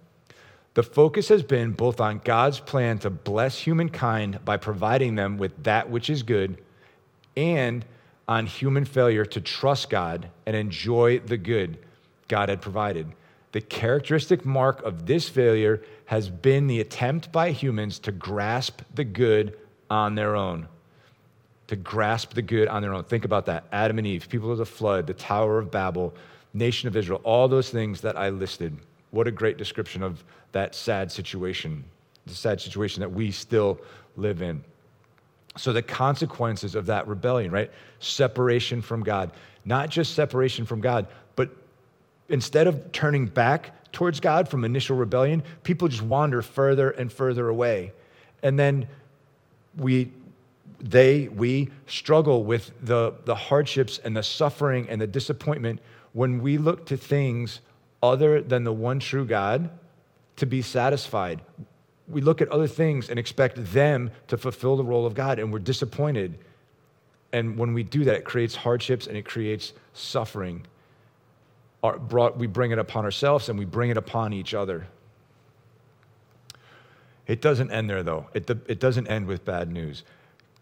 The 0.79 0.85
focus 0.85 1.27
has 1.27 1.43
been 1.43 1.73
both 1.73 2.01
on 2.01 2.21
God's 2.23 2.61
plan 2.61 3.01
to 3.01 3.11
bless 3.11 3.59
humankind 3.59 4.45
by 4.45 4.59
providing 4.59 5.17
them 5.17 5.37
with 5.37 5.65
that 5.65 5.91
which 5.91 6.09
is 6.09 6.23
good 6.23 6.63
and 7.37 7.85
on 8.29 8.47
human 8.47 8.85
failure 8.85 9.25
to 9.25 9.41
trust 9.41 9.91
God 9.91 10.31
and 10.47 10.55
enjoy 10.55 11.19
the 11.19 11.37
good 11.37 11.79
God 12.29 12.49
had 12.49 12.63
provided. 12.63 13.09
The 13.51 13.61
characteristic 13.61 14.45
mark 14.45 14.81
of 14.85 15.05
this 15.07 15.29
failure 15.29 15.83
has 16.05 16.31
been 16.31 16.69
the 16.69 16.81
attempt 16.81 17.33
by 17.33 17.51
humans 17.51 17.99
to 17.99 18.13
grasp 18.13 18.83
the 18.95 19.03
good 19.03 19.59
on 19.91 20.15
their 20.15 20.37
own. 20.37 20.69
To 21.67 21.75
grasp 21.75 22.35
the 22.35 22.43
good 22.43 22.69
on 22.69 22.83
their 22.83 22.95
own. 22.95 23.03
Think 23.03 23.25
about 23.25 23.47
that. 23.47 23.65
Adam 23.73 23.99
and 23.99 24.07
Eve, 24.07 24.29
people 24.29 24.53
of 24.53 24.59
the 24.59 24.65
flood, 24.65 25.09
the 25.09 25.15
Tower 25.15 25.59
of 25.59 25.73
Babel, 25.73 26.15
nation 26.55 26.87
of 26.87 26.97
Israel, 26.97 27.21
all 27.25 27.49
those 27.49 27.69
things 27.69 28.01
that 28.03 28.17
I 28.17 28.29
listed. 28.29 28.79
What 29.11 29.27
a 29.27 29.31
great 29.31 29.57
description 29.57 30.03
of 30.03 30.23
that 30.53 30.75
sad 30.75 31.11
situation, 31.11 31.85
the 32.27 32.35
sad 32.35 32.61
situation 32.61 33.01
that 33.01 33.11
we 33.11 33.31
still 33.31 33.81
live 34.17 34.43
in. 34.43 34.63
So, 35.57 35.73
the 35.73 35.83
consequences 35.83 36.75
of 36.75 36.87
that 36.87 37.09
rebellion, 37.09 37.51
right? 37.51 37.71
Separation 37.99 38.81
from 38.81 39.03
God. 39.03 39.33
Not 39.65 39.89
just 39.89 40.15
separation 40.15 40.65
from 40.65 40.81
God, 40.81 41.07
but 41.37 41.51
instead 42.29 42.67
of 42.67 42.93
turning 42.93 43.27
back 43.27 43.93
towards 43.93 44.21
God 44.21 44.49
from 44.49 44.65
initial 44.65 44.97
rebellion, 44.97 45.43
people 45.63 45.89
just 45.89 46.03
wander 46.03 46.43
further 46.43 46.91
and 46.91 47.13
further 47.13 47.49
away. 47.49 47.93
And 48.43 48.59
then 48.59 48.87
we, 49.77 50.13
they, 50.81 51.29
we 51.29 51.71
struggle 51.87 52.45
with 52.45 52.71
the, 52.83 53.15
the 53.25 53.35
hardships 53.35 53.99
and 54.05 54.17
the 54.17 54.23
suffering 54.23 54.89
and 54.89 55.01
the 55.01 55.07
disappointment 55.07 55.81
when 56.13 56.41
we 56.41 56.59
look 56.59 56.87
to 56.87 56.97
things 56.97 57.61
other 58.03 58.41
than 58.41 58.65
the 58.65 58.73
one 58.73 59.01
true 59.01 59.25
God 59.25 59.71
to 60.37 60.47
be 60.47 60.63
satisfied. 60.63 61.41
We 62.07 62.21
look 62.21 62.41
at 62.41 62.49
other 62.49 62.67
things 62.67 63.11
and 63.11 63.19
expect 63.19 63.73
them 63.73 64.11
to 64.29 64.39
fulfill 64.39 64.77
the 64.77 64.85
role 64.85 65.05
of 65.05 65.15
God, 65.15 65.39
and 65.39 65.53
we're 65.53 65.59
disappointed. 65.59 66.39
And 67.33 67.59
when 67.59 67.75
we 67.75 67.83
do 67.83 68.05
that, 68.05 68.15
it 68.15 68.25
creates 68.25 68.55
hardships 68.55 69.07
and 69.07 69.17
it 69.17 69.27
creates 69.27 69.73
suffering. 69.93 70.67
Our, 71.83 71.99
brought, 71.99 72.39
we 72.39 72.47
bring 72.47 72.71
it 72.71 72.79
upon 72.79 73.05
ourselves 73.05 73.49
and 73.49 73.59
we 73.59 73.65
bring 73.65 73.91
it 73.91 73.97
upon 73.97 74.33
each 74.33 74.55
other. 74.55 74.87
It 77.27 77.43
doesn't 77.43 77.71
end 77.71 77.91
there, 77.91 78.03
though. 78.03 78.27
It, 78.33 78.49
it 78.49 78.81
doesn't 78.81 79.07
end 79.07 79.27
with 79.27 79.45
bad 79.45 79.71
news. 79.71 80.03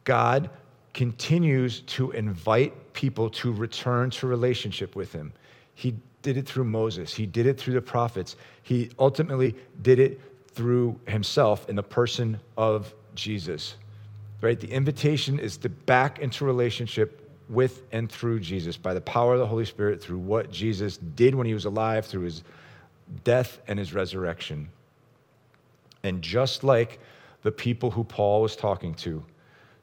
God 0.03 0.51
continues 0.93 1.81
to 1.83 2.11
invite 2.11 2.93
people 2.93 3.31
to 3.31 3.53
return 3.53 4.11
to 4.11 4.27
relationship 4.27 4.97
with 4.97 5.13
Him. 5.13 5.33
He 5.77 5.95
did 6.23 6.37
it 6.37 6.49
through 6.49 6.65
Moses, 6.65 7.15
He 7.15 7.27
did 7.27 7.47
it 7.47 7.61
through 7.61 7.75
the 7.75 7.83
prophets. 7.83 8.35
He 8.63 8.91
ultimately 8.99 9.55
did 9.83 10.01
it 10.01 10.21
through 10.49 10.99
Himself 11.07 11.69
in 11.69 11.77
the 11.77 11.83
person 11.85 12.41
of 12.57 12.93
Jesus. 13.15 13.77
Right? 14.41 14.59
The 14.59 14.71
invitation 14.71 15.39
is 15.39 15.57
to 15.59 15.69
back 15.69 16.19
into 16.19 16.45
relationship 16.45 17.23
with 17.49 17.83
and 17.93 18.11
through 18.11 18.41
Jesus 18.41 18.77
by 18.77 18.93
the 18.93 19.01
power 19.01 19.35
of 19.35 19.39
the 19.39 19.47
Holy 19.47 19.65
Spirit, 19.65 20.03
through 20.03 20.19
what 20.19 20.51
Jesus 20.51 20.97
did 20.97 21.35
when 21.35 21.47
He 21.47 21.55
was 21.55 21.67
alive, 21.67 22.07
through 22.07 22.23
His 22.23 22.43
death 23.23 23.61
and 23.69 23.79
His 23.79 23.93
resurrection. 23.93 24.69
And 26.03 26.23
just 26.23 26.65
like 26.65 27.01
the 27.43 27.53
people 27.53 27.91
who 27.91 28.03
Paul 28.03 28.43
was 28.43 28.57
talking 28.57 28.95
to, 28.95 29.23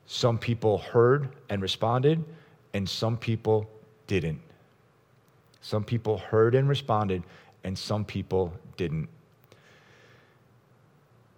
some 0.08 0.38
people 0.38 0.80
heard 0.80 1.30
and 1.50 1.62
responded, 1.62 2.24
and 2.74 2.90
some 2.90 3.16
people 3.16 3.70
didn't. 4.08 4.42
Some 5.64 5.86
people 5.86 6.18
heard 6.18 6.56
and 6.56 6.68
responded, 6.68 7.24
and 7.64 7.78
some 7.78 8.04
people 8.04 8.54
didn't. 8.76 9.08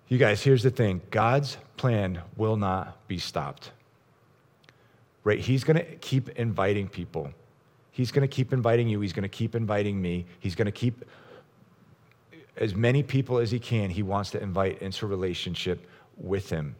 You 0.07 0.17
guys, 0.17 0.41
here's 0.41 0.63
the 0.63 0.71
thing 0.71 1.01
God's 1.11 1.57
plan 1.77 2.19
will 2.35 2.57
not 2.57 3.07
be 3.07 3.19
stopped. 3.19 3.71
Right? 5.23 5.39
He's 5.39 5.63
going 5.63 5.77
to 5.77 5.95
keep 5.97 6.29
inviting 6.29 6.87
people. 6.87 7.31
He's 7.91 8.11
going 8.11 8.27
to 8.27 8.27
keep 8.27 8.51
inviting 8.51 8.89
you. 8.89 8.99
He's 8.99 9.13
going 9.13 9.23
to 9.23 9.29
keep 9.29 9.55
inviting 9.55 10.01
me. 10.01 10.25
He's 10.39 10.55
going 10.55 10.65
to 10.65 10.71
keep 10.71 11.05
as 12.57 12.73
many 12.73 13.03
people 13.03 13.37
as 13.37 13.51
he 13.51 13.59
can, 13.59 13.91
he 13.91 14.01
wants 14.01 14.31
to 14.31 14.41
invite 14.41 14.81
into 14.81 15.05
relationship 15.05 15.87
with 16.17 16.49
him. 16.49 16.75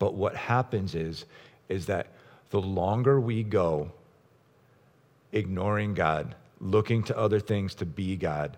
But 0.00 0.14
what 0.14 0.34
happens 0.34 0.94
is, 0.96 1.26
is 1.68 1.86
that 1.86 2.08
the 2.50 2.60
longer 2.60 3.20
we 3.20 3.44
go 3.44 3.92
ignoring 5.32 5.94
God, 5.94 6.34
looking 6.60 7.02
to 7.04 7.18
other 7.18 7.40
things 7.40 7.74
to 7.76 7.86
be 7.86 8.16
God, 8.16 8.56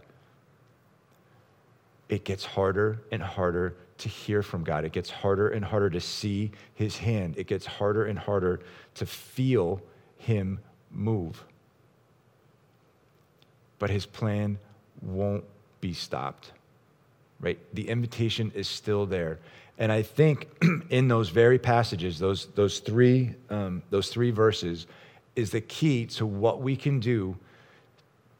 it 2.09 2.25
gets 2.25 2.45
harder 2.45 3.03
and 3.11 3.23
harder 3.23 3.77
to 3.99 4.09
hear 4.09 4.43
from 4.43 4.65
God. 4.65 4.85
It 4.85 4.93
gets 4.93 5.11
harder 5.11 5.49
and 5.49 5.65
harder 5.65 5.91
to 5.91 6.01
see 6.01 6.51
his 6.75 6.99
hand. 6.99 7.37
It 7.39 7.47
gets 7.47 7.65
harder 7.65 8.05
and 8.05 8.19
harder 8.19 8.61
to 8.97 9.07
feel 9.07 9.81
him 10.19 10.61
move. 10.91 11.45
But 13.79 13.91
his 13.91 14.07
plan 14.07 14.59
won't 15.01 15.45
be 15.81 15.93
stopped. 15.93 16.53
Right? 17.41 17.59
The 17.75 17.89
invitation 17.89 18.53
is 18.55 18.69
still 18.69 19.07
there. 19.07 19.39
And 19.79 19.91
I 19.91 20.03
think 20.03 20.49
in 20.91 21.09
those 21.09 21.29
very 21.31 21.59
passages, 21.59 22.19
those, 22.19 22.47
those, 22.55 22.79
three, 22.79 23.35
um, 23.51 23.83
those 23.91 24.09
three 24.09 24.31
verses, 24.31 24.87
is 25.37 25.51
the 25.51 25.61
key 25.61 26.07
to 26.07 26.27
what 26.27 26.61
we 26.61 26.77
can 26.77 27.01
do 27.01 27.37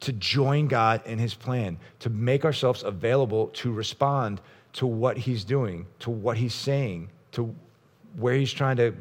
to 0.01 0.13
join 0.13 0.67
God 0.67 1.01
in 1.05 1.17
His 1.17 1.33
plan, 1.33 1.77
to 1.99 2.09
make 2.09 2.45
ourselves 2.45 2.83
available 2.83 3.47
to 3.47 3.71
respond 3.71 4.41
to 4.73 4.85
what 4.85 5.17
He's 5.17 5.43
doing, 5.43 5.85
to 5.99 6.09
what 6.09 6.37
He's 6.37 6.53
saying, 6.53 7.09
to 7.31 7.53
where 8.17 8.35
He's 8.35 8.53
trying 8.53 8.77
to 8.77 8.93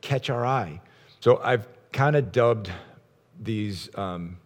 catch 0.00 0.30
our 0.30 0.44
eye. 0.44 0.80
So 1.20 1.40
I've 1.42 1.66
kind 1.92 2.16
of 2.16 2.32
dubbed 2.32 2.70
these, 3.40 3.88
um, 3.96 4.36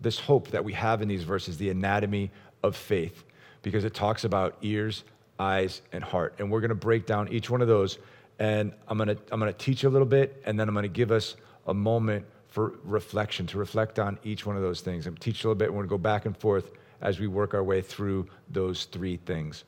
this 0.00 0.18
hope 0.18 0.48
that 0.48 0.64
we 0.64 0.72
have 0.72 1.00
in 1.02 1.08
these 1.08 1.22
verses 1.22 1.56
the 1.56 1.70
anatomy 1.70 2.30
of 2.62 2.76
faith 2.76 3.24
because 3.62 3.84
it 3.84 3.94
talks 3.94 4.24
about 4.24 4.56
ears, 4.62 5.04
eyes, 5.38 5.82
and 5.92 6.02
heart. 6.02 6.34
And 6.38 6.50
we're 6.50 6.60
going 6.60 6.68
to 6.70 6.74
break 6.74 7.06
down 7.06 7.28
each 7.28 7.50
one 7.50 7.62
of 7.62 7.68
those. 7.68 7.98
And 8.38 8.72
I'm 8.88 8.98
going 8.98 9.08
to, 9.08 9.18
I'm 9.32 9.40
going 9.40 9.52
to 9.52 9.58
teach 9.58 9.84
a 9.84 9.88
little 9.88 10.06
bit, 10.06 10.42
and 10.44 10.60
then 10.60 10.68
I'm 10.68 10.74
going 10.74 10.82
to 10.82 10.88
give 10.88 11.10
us 11.10 11.36
a 11.66 11.74
moment 11.74 12.24
for 12.48 12.74
reflection, 12.84 13.46
to 13.48 13.58
reflect 13.58 13.98
on 13.98 14.18
each 14.24 14.46
one 14.46 14.56
of 14.56 14.62
those 14.62 14.80
things. 14.80 15.04
To 15.04 15.10
teach 15.10 15.44
a 15.44 15.48
little 15.48 15.58
bit. 15.58 15.72
We're 15.72 15.82
to 15.82 15.88
go 15.88 15.98
back 15.98 16.26
and 16.26 16.36
forth 16.36 16.70
as 17.00 17.20
we 17.20 17.26
work 17.26 17.54
our 17.54 17.62
way 17.62 17.82
through 17.82 18.26
those 18.48 18.84
three 18.86 19.18
things. 19.26 19.64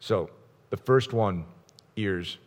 So, 0.00 0.30
the 0.70 0.76
first 0.76 1.12
one, 1.12 1.44
ears. 1.96 2.38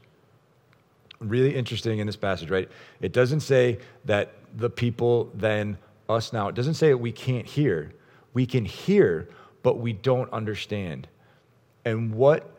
Really 1.19 1.55
interesting 1.55 1.99
in 1.99 2.07
this 2.07 2.15
passage, 2.15 2.49
right? 2.49 2.69
It 2.99 3.13
doesn't 3.13 3.41
say 3.41 3.79
that 4.05 4.33
the 4.55 4.69
people 4.69 5.29
then, 5.33 5.77
us 6.09 6.33
now, 6.33 6.47
it 6.47 6.55
doesn't 6.55 6.73
say 6.73 6.89
that 6.89 6.97
we 6.97 7.11
can't 7.11 7.45
hear. 7.45 7.93
We 8.33 8.45
can 8.45 8.65
hear, 8.65 9.29
but 9.63 9.79
we 9.79 9.93
don't 9.93 10.31
understand. 10.33 11.07
And 11.85 12.13
what, 12.13 12.49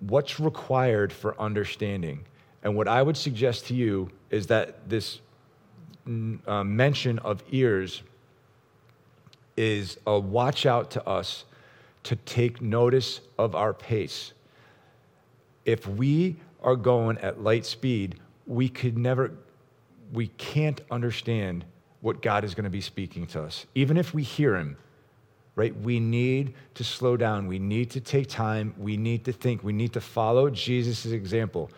what's 0.00 0.40
required 0.40 1.12
for 1.12 1.40
understanding? 1.40 2.24
And 2.62 2.76
what 2.76 2.88
I 2.88 3.02
would 3.02 3.16
suggest 3.16 3.66
to 3.66 3.74
you 3.74 4.10
is 4.30 4.48
that 4.48 4.88
this 4.88 5.20
uh, 6.46 6.64
mention 6.64 7.18
of 7.20 7.42
ears 7.50 8.02
is 9.56 9.98
a 10.06 10.18
watch 10.18 10.66
out 10.66 10.90
to 10.92 11.06
us 11.06 11.44
to 12.04 12.16
take 12.16 12.62
notice 12.62 13.20
of 13.38 13.54
our 13.54 13.74
pace. 13.74 14.32
If 15.64 15.86
we 15.86 16.36
are 16.62 16.76
going 16.76 17.18
at 17.18 17.42
light 17.42 17.66
speed, 17.66 18.18
we 18.46 18.68
could 18.68 18.96
never, 18.96 19.32
we 20.12 20.28
can't 20.38 20.80
understand 20.90 21.64
what 22.00 22.22
God 22.22 22.44
is 22.44 22.54
going 22.54 22.64
to 22.64 22.70
be 22.70 22.80
speaking 22.80 23.26
to 23.28 23.42
us. 23.42 23.66
Even 23.74 23.96
if 23.96 24.14
we 24.14 24.22
hear 24.22 24.56
Him, 24.56 24.76
right? 25.56 25.76
We 25.80 25.98
need 25.98 26.54
to 26.74 26.84
slow 26.84 27.16
down. 27.16 27.48
We 27.48 27.58
need 27.58 27.90
to 27.90 28.00
take 28.00 28.28
time. 28.28 28.74
We 28.78 28.96
need 28.96 29.24
to 29.24 29.32
think. 29.32 29.64
We 29.64 29.72
need 29.72 29.92
to 29.94 30.00
follow 30.00 30.48
Jesus' 30.50 31.06
example. 31.06 31.68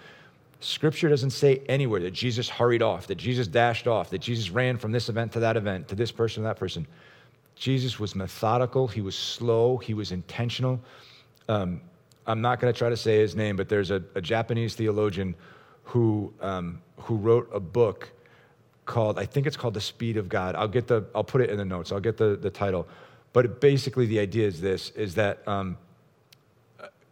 Scripture 0.60 1.08
doesn't 1.08 1.30
say 1.30 1.62
anywhere 1.68 2.00
that 2.00 2.12
Jesus 2.12 2.48
hurried 2.48 2.82
off, 2.82 3.06
that 3.06 3.14
Jesus 3.16 3.46
dashed 3.46 3.86
off, 3.86 4.10
that 4.10 4.18
Jesus 4.18 4.50
ran 4.50 4.76
from 4.76 4.92
this 4.92 5.08
event 5.08 5.32
to 5.32 5.40
that 5.40 5.56
event, 5.56 5.88
to 5.88 5.94
this 5.94 6.12
person 6.12 6.42
to 6.42 6.48
that 6.48 6.58
person. 6.58 6.86
Jesus 7.56 7.98
was 7.98 8.14
methodical, 8.14 8.86
he 8.86 9.00
was 9.00 9.16
slow, 9.16 9.78
he 9.78 9.94
was 9.94 10.12
intentional. 10.12 10.80
Um, 11.48 11.80
I'm 12.26 12.42
not 12.42 12.60
going 12.60 12.72
to 12.72 12.78
try 12.78 12.90
to 12.90 12.96
say 12.96 13.18
his 13.18 13.34
name, 13.34 13.56
but 13.56 13.68
there's 13.68 13.90
a, 13.90 14.02
a 14.14 14.20
Japanese 14.20 14.74
theologian 14.74 15.34
who, 15.82 16.32
um, 16.40 16.80
who 16.98 17.16
wrote 17.16 17.48
a 17.52 17.60
book 17.60 18.10
called, 18.84 19.18
I 19.18 19.24
think 19.24 19.46
it's 19.46 19.56
called 19.56 19.74
The 19.74 19.80
Speed 19.80 20.16
of 20.16 20.28
God. 20.28 20.54
I'll 20.56 20.68
get 20.68 20.86
the, 20.86 21.04
I'll 21.14 21.24
put 21.24 21.40
it 21.40 21.50
in 21.50 21.56
the 21.56 21.64
notes. 21.64 21.90
I'll 21.90 22.00
get 22.00 22.16
the, 22.16 22.36
the 22.36 22.50
title. 22.50 22.86
But 23.32 23.60
basically 23.60 24.06
the 24.06 24.18
idea 24.18 24.46
is 24.46 24.60
this, 24.60 24.90
is 24.90 25.14
that, 25.14 25.46
um, 25.48 25.78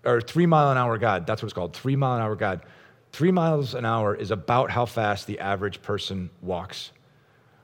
or 0.05 0.21
three 0.21 0.47
mile 0.47 0.71
an 0.71 0.77
hour 0.77 0.99
God, 0.99 1.27
that's 1.27 1.43
what 1.43 1.47
it's 1.47 1.55
called, 1.55 1.75
three 1.75 1.97
mile 1.97 2.17
an 2.17 2.23
hour 2.23 2.37
God. 2.37 2.63
Three 3.13 3.33
miles 3.33 3.75
an 3.75 3.85
hour 3.85 4.15
is 4.15 4.31
about 4.31 4.71
how 4.71 4.87
fast 4.87 5.27
the 5.27 5.39
average 5.41 5.83
person 5.83 6.31
walks, 6.43 6.93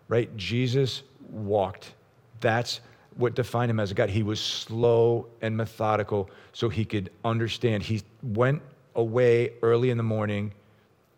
right? 0.09 0.35
Jesus 0.37 1.03
walked. 1.31 1.93
That's 2.41 2.81
what 3.17 3.35
defined 3.35 3.71
him 3.71 3.79
as 3.79 3.91
a 3.91 3.95
God. 3.95 4.11
He 4.11 4.23
was 4.23 4.41
slow 4.41 5.27
and 5.41 5.57
methodical 5.57 6.31
so 6.53 6.69
he 6.69 6.85
could 6.85 7.11
understand. 7.25 7.83
He 7.83 8.03
went 8.23 8.63
away 8.95 9.53
early 9.63 9.91
in 9.91 9.97
the 9.97 10.03
morning 10.03 10.53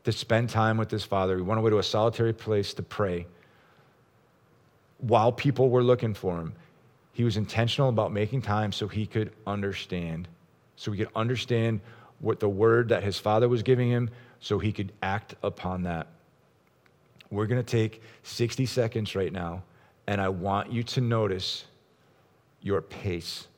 to 0.04 0.12
spend 0.12 0.50
time 0.50 0.76
with 0.76 0.90
his 0.90 1.04
father. 1.04 1.36
He 1.36 1.42
went 1.42 1.58
away 1.58 1.70
to 1.70 1.78
a 1.78 1.82
solitary 1.82 2.32
place 2.32 2.74
to 2.74 2.82
pray 2.82 3.26
while 4.98 5.32
people 5.32 5.68
were 5.68 5.82
looking 5.82 6.14
for 6.14 6.36
him. 6.36 6.54
He 7.12 7.24
was 7.24 7.36
intentional 7.36 7.88
about 7.88 8.12
making 8.12 8.42
time 8.42 8.72
so 8.72 8.88
he 8.88 9.06
could 9.06 9.32
understand, 9.46 10.28
so 10.76 10.92
he 10.92 10.98
could 10.98 11.12
understand 11.16 11.80
what 12.20 12.40
the 12.40 12.48
word 12.48 12.88
that 12.88 13.02
his 13.02 13.18
father 13.18 13.48
was 13.48 13.62
giving 13.62 13.90
him, 13.90 14.10
so 14.40 14.58
he 14.58 14.72
could 14.72 14.92
act 15.02 15.34
upon 15.42 15.82
that. 15.82 16.06
We're 17.30 17.46
going 17.46 17.62
to 17.62 17.70
take 17.70 18.02
60 18.22 18.66
seconds 18.66 19.14
right 19.14 19.32
now, 19.32 19.62
and 20.06 20.20
I 20.20 20.28
want 20.28 20.72
you 20.72 20.82
to 20.84 21.00
notice 21.00 21.64
your 22.60 22.80
pace. 22.80 23.48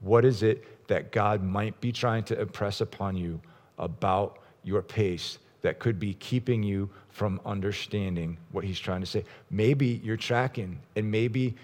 What 0.00 0.24
is 0.24 0.42
it 0.42 0.88
that 0.88 1.12
God 1.12 1.42
might 1.42 1.80
be 1.80 1.92
trying 1.92 2.24
to 2.24 2.40
impress 2.40 2.80
upon 2.80 3.16
you 3.16 3.40
about 3.78 4.38
your 4.62 4.82
pace 4.82 5.38
that 5.62 5.78
could 5.78 5.98
be 5.98 6.14
keeping 6.14 6.62
you 6.62 6.90
from 7.08 7.40
understanding 7.46 8.36
what 8.52 8.64
he's 8.64 8.78
trying 8.78 9.00
to 9.00 9.06
say. 9.06 9.24
Maybe 9.50 10.00
you're 10.04 10.16
tracking 10.16 10.78
and 10.94 11.10
maybe 11.10 11.54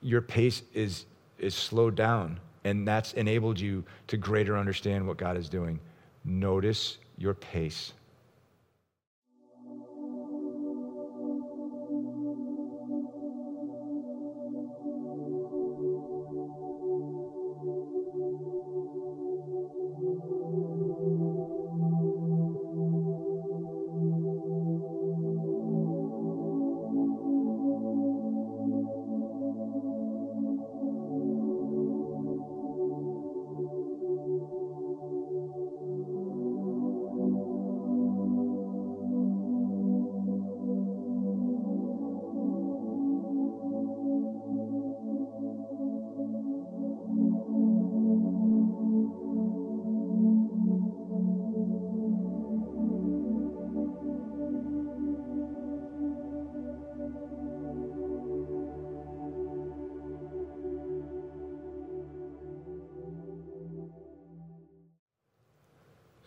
your 0.00 0.20
pace 0.20 0.62
is, 0.74 1.04
is 1.38 1.54
slowed 1.54 1.94
down 1.94 2.40
and 2.64 2.86
that's 2.86 3.12
enabled 3.14 3.58
you 3.58 3.84
to 4.08 4.16
greater 4.16 4.56
understand 4.56 5.06
what 5.06 5.16
God 5.16 5.36
is 5.36 5.48
doing. 5.48 5.80
Notice 6.24 6.98
your 7.18 7.34
pace. 7.34 7.92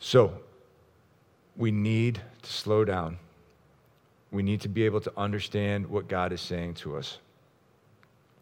So, 0.06 0.38
we 1.58 1.72
need 1.72 2.22
to 2.44 2.54
slow 2.54 2.86
down. 2.86 3.18
We 4.30 4.44
need 4.44 4.62
to 4.62 4.70
be 4.70 4.84
able 4.86 5.02
to 5.02 5.12
understand 5.18 5.88
what 5.88 6.08
God 6.08 6.32
is 6.32 6.41
saying 6.41 6.76
to 6.76 6.96
us. 6.96 7.18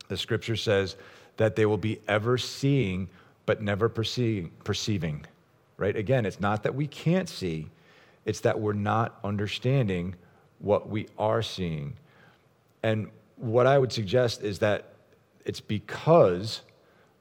The 0.09 0.17
scripture 0.17 0.57
says 0.57 0.97
that 1.37 1.55
they 1.55 1.65
will 1.65 1.77
be 1.77 2.01
ever 2.05 2.37
seeing, 2.37 3.07
but 3.45 3.61
never 3.61 3.87
perceiving, 3.87 4.51
perceiving. 4.65 5.25
Right? 5.77 5.95
Again, 5.95 6.25
it's 6.25 6.41
not 6.41 6.63
that 6.63 6.75
we 6.75 6.85
can't 6.85 7.29
see, 7.29 7.69
it's 8.25 8.41
that 8.41 8.59
we're 8.59 8.73
not 8.73 9.17
understanding 9.23 10.15
what 10.59 10.89
we 10.89 11.07
are 11.17 11.41
seeing. 11.41 11.93
And 12.83 13.09
what 13.37 13.67
I 13.67 13.79
would 13.79 13.93
suggest 13.93 14.43
is 14.43 14.59
that 14.59 14.89
it's 15.45 15.61
because 15.61 16.59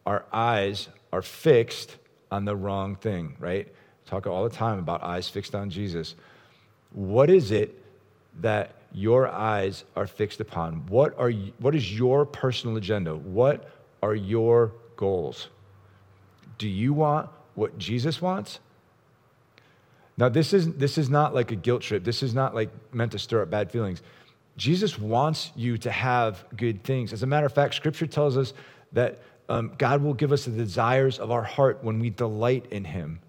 our 0.05 0.25
eyes 0.33 0.89
are 1.13 1.23
fixed 1.23 1.97
on 2.33 2.45
the 2.45 2.57
wrong 2.57 2.97
thing, 2.97 3.37
right? 3.39 3.73
Talk 4.07 4.27
all 4.27 4.45
the 4.45 4.55
time 4.55 4.79
about 4.79 5.03
eyes 5.03 5.29
fixed 5.29 5.55
on 5.55 5.71
Jesus. 5.71 6.15
What 6.93 7.31
is 7.31 7.51
it 7.51 7.79
that 8.41 8.75
your 8.93 9.29
eyes 9.29 9.85
are 9.97 10.07
fixed 10.07 10.41
upon? 10.41 10.87
What, 10.87 11.19
are 11.19 11.31
you, 11.31 11.53
what 11.59 11.75
is 11.75 11.97
your 11.97 12.27
personal 12.27 12.77
agenda? 12.77 13.15
What 13.15 13.71
are 14.03 14.15
your 14.15 14.73
goals? 14.97 15.49
Do 16.59 16.69
you 16.69 16.93
want 16.93 17.31
what 17.55 17.79
Jesus 17.79 18.21
wants? 18.21 18.61
Now, 20.19 20.29
this 20.29 20.53
is, 20.53 20.73
this 20.75 20.99
is 20.99 21.09
not 21.09 21.35
like 21.35 21.51
a 21.51 21.57
guilt 21.57 21.83
trip. 21.83 22.05
This 22.05 22.23
is 22.23 22.35
not 22.35 22.55
like 22.55 22.71
meant 22.93 23.13
to 23.13 23.19
stir 23.19 23.43
up 23.43 23.51
bad 23.51 23.73
feelings. 23.73 24.03
Jesus 24.57 24.99
wants 24.99 25.51
you 25.57 25.79
to 25.79 25.91
have 25.91 26.45
good 26.57 26.85
things. 26.85 27.13
As 27.13 27.23
a 27.23 27.27
matter 27.27 27.47
of 27.47 27.55
fact, 27.55 27.75
scripture 27.75 28.07
tells 28.07 28.37
us 28.37 28.53
that 28.93 29.21
um, 29.49 29.73
God 29.79 30.03
will 30.03 30.15
give 30.15 30.31
us 30.31 30.45
the 30.45 30.51
desires 30.51 31.19
of 31.19 31.31
our 31.31 31.43
heart 31.43 31.83
when 31.83 31.99
we 31.99 32.11
delight 32.11 32.67
in 32.71 32.85
Him. 32.85 33.21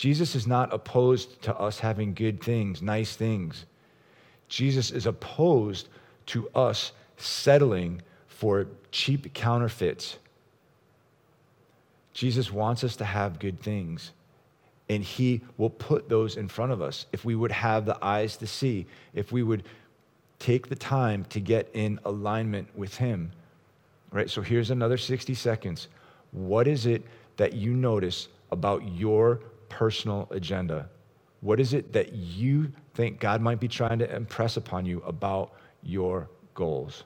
Jesus 0.00 0.34
is 0.34 0.46
not 0.46 0.72
opposed 0.72 1.42
to 1.42 1.54
us 1.54 1.78
having 1.78 2.14
good 2.14 2.42
things, 2.42 2.80
nice 2.80 3.16
things. 3.16 3.66
Jesus 4.48 4.90
is 4.90 5.04
opposed 5.04 5.88
to 6.24 6.48
us 6.54 6.92
settling 7.18 8.00
for 8.26 8.66
cheap 8.92 9.34
counterfeits. 9.34 10.16
Jesus 12.14 12.50
wants 12.50 12.82
us 12.82 12.96
to 12.96 13.04
have 13.04 13.38
good 13.38 13.60
things, 13.60 14.12
and 14.88 15.04
He 15.04 15.42
will 15.58 15.68
put 15.68 16.08
those 16.08 16.38
in 16.38 16.48
front 16.48 16.72
of 16.72 16.80
us 16.80 17.04
if 17.12 17.26
we 17.26 17.34
would 17.34 17.52
have 17.52 17.84
the 17.84 18.02
eyes 18.02 18.38
to 18.38 18.46
see, 18.46 18.86
if 19.12 19.32
we 19.32 19.42
would 19.42 19.64
take 20.38 20.70
the 20.70 20.76
time 20.76 21.26
to 21.26 21.40
get 21.40 21.68
in 21.74 22.00
alignment 22.06 22.74
with 22.74 22.96
Him. 22.96 23.32
Right? 24.12 24.30
So 24.30 24.40
here's 24.40 24.70
another 24.70 24.96
60 24.96 25.34
seconds. 25.34 25.88
What 26.30 26.66
is 26.66 26.86
it 26.86 27.02
that 27.36 27.52
you 27.52 27.74
notice 27.74 28.28
about 28.50 28.82
your 28.94 29.40
personal 29.70 30.28
agenda? 30.30 30.90
What 31.40 31.58
is 31.58 31.72
it 31.72 31.94
that 31.94 32.12
you 32.12 32.70
think 32.92 33.18
God 33.18 33.40
might 33.40 33.60
be 33.60 33.68
trying 33.68 33.98
to 34.00 34.14
impress 34.14 34.58
upon 34.58 34.84
you 34.84 35.00
about 35.06 35.52
your 35.82 36.28
goals? 36.52 37.04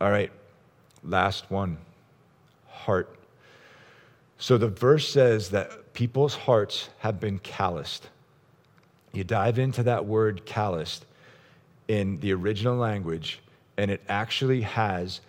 All 0.00 0.10
right, 0.10 0.30
last 1.02 1.50
one 1.50 1.78
heart. 2.68 3.18
So 4.38 4.58
the 4.58 4.68
verse 4.68 5.08
says 5.08 5.50
that 5.50 5.94
people's 5.94 6.34
hearts 6.34 6.90
have 6.98 7.18
been 7.18 7.38
calloused. 7.38 8.08
You 9.12 9.24
dive 9.24 9.58
into 9.58 9.82
that 9.84 10.04
word 10.04 10.44
calloused 10.44 11.06
in 11.88 12.20
the 12.20 12.34
original 12.34 12.76
language, 12.76 13.40
and 13.78 13.90
it 13.90 14.02
actually 14.08 14.60
has 14.62 15.22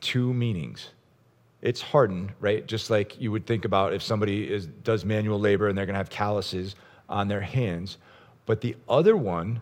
two 0.00 0.32
meanings. 0.32 0.90
It's 1.60 1.80
hardened, 1.80 2.32
right? 2.38 2.64
Just 2.64 2.90
like 2.90 3.20
you 3.20 3.32
would 3.32 3.46
think 3.46 3.64
about 3.64 3.92
if 3.92 4.02
somebody 4.02 4.48
is, 4.48 4.66
does 4.66 5.04
manual 5.04 5.40
labor 5.40 5.68
and 5.68 5.76
they're 5.76 5.86
going 5.86 5.94
to 5.94 5.98
have 5.98 6.10
calluses 6.10 6.76
on 7.08 7.26
their 7.26 7.40
hands. 7.40 7.98
But 8.44 8.60
the 8.60 8.76
other 8.88 9.16
one 9.16 9.60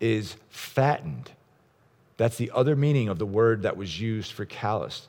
is 0.00 0.36
fattened. 0.50 1.30
That's 2.16 2.36
the 2.36 2.50
other 2.54 2.76
meaning 2.76 3.08
of 3.08 3.18
the 3.18 3.26
word 3.26 3.62
that 3.62 3.76
was 3.76 4.00
used 4.00 4.32
for 4.32 4.44
calloused. 4.44 5.08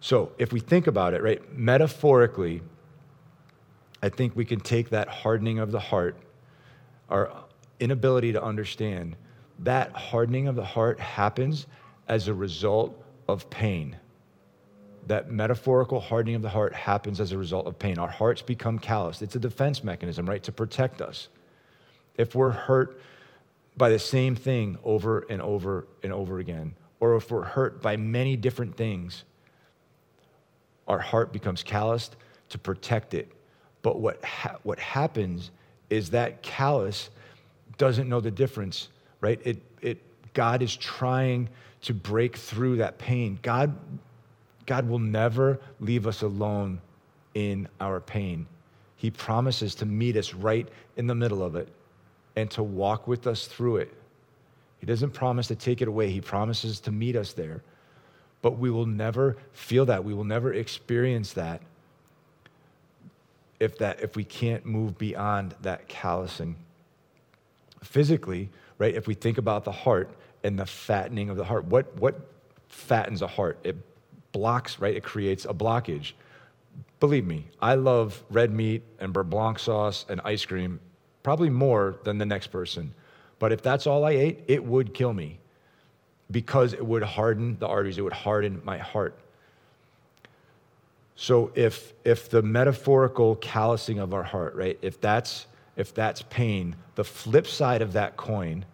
So 0.00 0.32
if 0.38 0.52
we 0.52 0.60
think 0.60 0.86
about 0.86 1.14
it, 1.14 1.22
right, 1.22 1.42
metaphorically, 1.56 2.62
I 4.02 4.08
think 4.08 4.36
we 4.36 4.44
can 4.44 4.60
take 4.60 4.90
that 4.90 5.08
hardening 5.08 5.58
of 5.58 5.72
the 5.72 5.80
heart, 5.80 6.16
our 7.10 7.30
inability 7.80 8.32
to 8.32 8.42
understand, 8.42 9.16
that 9.60 9.92
hardening 9.92 10.46
of 10.46 10.54
the 10.54 10.64
heart 10.64 11.00
happens 11.00 11.66
as 12.06 12.28
a 12.28 12.34
result 12.34 13.04
of 13.28 13.50
pain. 13.50 13.96
That 15.08 15.30
metaphorical 15.30 16.00
hardening 16.00 16.36
of 16.36 16.42
the 16.42 16.48
heart 16.48 16.74
happens 16.74 17.20
as 17.20 17.32
a 17.32 17.38
result 17.38 17.66
of 17.66 17.78
pain. 17.78 17.98
Our 17.98 18.08
hearts 18.08 18.40
become 18.40 18.78
calloused. 18.78 19.22
It's 19.22 19.34
a 19.34 19.40
defense 19.40 19.82
mechanism, 19.82 20.28
right, 20.28 20.42
to 20.44 20.52
protect 20.52 21.00
us. 21.00 21.28
If 22.16 22.34
we're 22.34 22.50
hurt 22.50 23.00
by 23.78 23.88
the 23.88 23.98
same 23.98 24.34
thing 24.34 24.76
over 24.84 25.24
and 25.30 25.40
over 25.40 25.86
and 26.02 26.12
over 26.12 26.40
again, 26.40 26.74
or 27.00 27.16
if 27.16 27.30
we're 27.30 27.44
hurt 27.44 27.80
by 27.80 27.96
many 27.96 28.36
different 28.36 28.76
things, 28.76 29.24
our 30.88 30.98
heart 30.98 31.32
becomes 31.32 31.62
calloused 31.62 32.16
to 32.48 32.58
protect 32.58 33.14
it. 33.14 33.30
But 33.82 34.00
what, 34.00 34.22
ha- 34.24 34.56
what 34.64 34.78
happens 34.78 35.50
is 35.90 36.10
that 36.10 36.42
callous 36.42 37.10
doesn't 37.76 38.08
know 38.08 38.20
the 38.20 38.30
difference, 38.30 38.88
right? 39.20 39.40
It, 39.44 39.62
it, 39.80 39.98
God 40.34 40.62
is 40.62 40.76
trying 40.76 41.48
to 41.82 41.94
break 41.94 42.36
through 42.36 42.76
that 42.78 42.98
pain. 42.98 43.38
God, 43.42 43.76
God 44.66 44.88
will 44.88 44.98
never 44.98 45.60
leave 45.78 46.06
us 46.06 46.22
alone 46.22 46.80
in 47.34 47.68
our 47.80 48.00
pain. 48.00 48.46
He 48.96 49.10
promises 49.10 49.76
to 49.76 49.86
meet 49.86 50.16
us 50.16 50.34
right 50.34 50.68
in 50.96 51.06
the 51.06 51.14
middle 51.14 51.42
of 51.42 51.54
it 51.54 51.68
and 52.38 52.50
to 52.52 52.62
walk 52.62 53.08
with 53.08 53.26
us 53.26 53.46
through 53.46 53.78
it. 53.78 53.92
He 54.78 54.86
doesn't 54.86 55.10
promise 55.10 55.48
to 55.48 55.56
take 55.56 55.82
it 55.82 55.88
away, 55.88 56.10
He 56.10 56.20
promises 56.20 56.78
to 56.80 56.92
meet 56.92 57.16
us 57.16 57.32
there. 57.32 57.62
But 58.42 58.58
we 58.58 58.70
will 58.70 58.86
never 58.86 59.36
feel 59.52 59.86
that. 59.86 60.04
We 60.04 60.14
will 60.14 60.24
never 60.24 60.54
experience 60.54 61.32
that 61.32 61.60
if, 63.58 63.78
that, 63.78 64.00
if 64.00 64.14
we 64.14 64.22
can't 64.22 64.64
move 64.64 64.96
beyond 64.96 65.56
that 65.62 65.88
callousing. 65.88 66.54
Physically, 67.82 68.50
right, 68.78 68.94
if 68.94 69.08
we 69.08 69.14
think 69.14 69.38
about 69.38 69.64
the 69.64 69.72
heart 69.72 70.08
and 70.44 70.56
the 70.56 70.66
fattening 70.66 71.30
of 71.30 71.36
the 71.36 71.44
heart, 71.44 71.64
what, 71.64 71.96
what 71.96 72.20
fattens 72.68 73.20
a 73.20 73.26
heart? 73.26 73.58
It 73.64 73.76
blocks, 74.30 74.78
right? 74.78 74.94
It 74.94 75.02
creates 75.02 75.44
a 75.44 75.52
blockage. 75.52 76.12
Believe 77.00 77.26
me, 77.26 77.46
I 77.60 77.74
love 77.74 78.22
red 78.30 78.52
meat 78.52 78.84
and 79.00 79.12
beurre 79.12 79.28
blanc 79.28 79.58
sauce 79.58 80.06
and 80.08 80.20
ice 80.24 80.44
cream 80.44 80.78
probably 81.28 81.50
more 81.50 81.96
than 82.04 82.16
the 82.16 82.24
next 82.24 82.46
person. 82.46 82.94
But 83.38 83.52
if 83.52 83.60
that's 83.60 83.86
all 83.86 84.06
I 84.06 84.12
ate, 84.12 84.44
it 84.48 84.64
would 84.64 84.94
kill 84.94 85.12
me 85.12 85.40
because 86.30 86.72
it 86.72 86.86
would 86.86 87.02
harden 87.02 87.58
the 87.58 87.68
arteries, 87.68 87.98
it 87.98 88.00
would 88.00 88.14
harden 88.14 88.62
my 88.64 88.78
heart. 88.78 89.14
So 91.16 91.52
if 91.54 91.92
if 92.02 92.30
the 92.30 92.40
metaphorical 92.40 93.36
callousing 93.36 93.98
of 93.98 94.14
our 94.14 94.22
heart, 94.22 94.54
right? 94.54 94.78
If 94.80 95.02
that's 95.02 95.46
if 95.76 95.92
that's 95.92 96.22
pain, 96.30 96.76
the 96.94 97.04
flip 97.04 97.46
side 97.46 97.82
of 97.82 97.92
that 97.92 98.16
coin, 98.16 98.64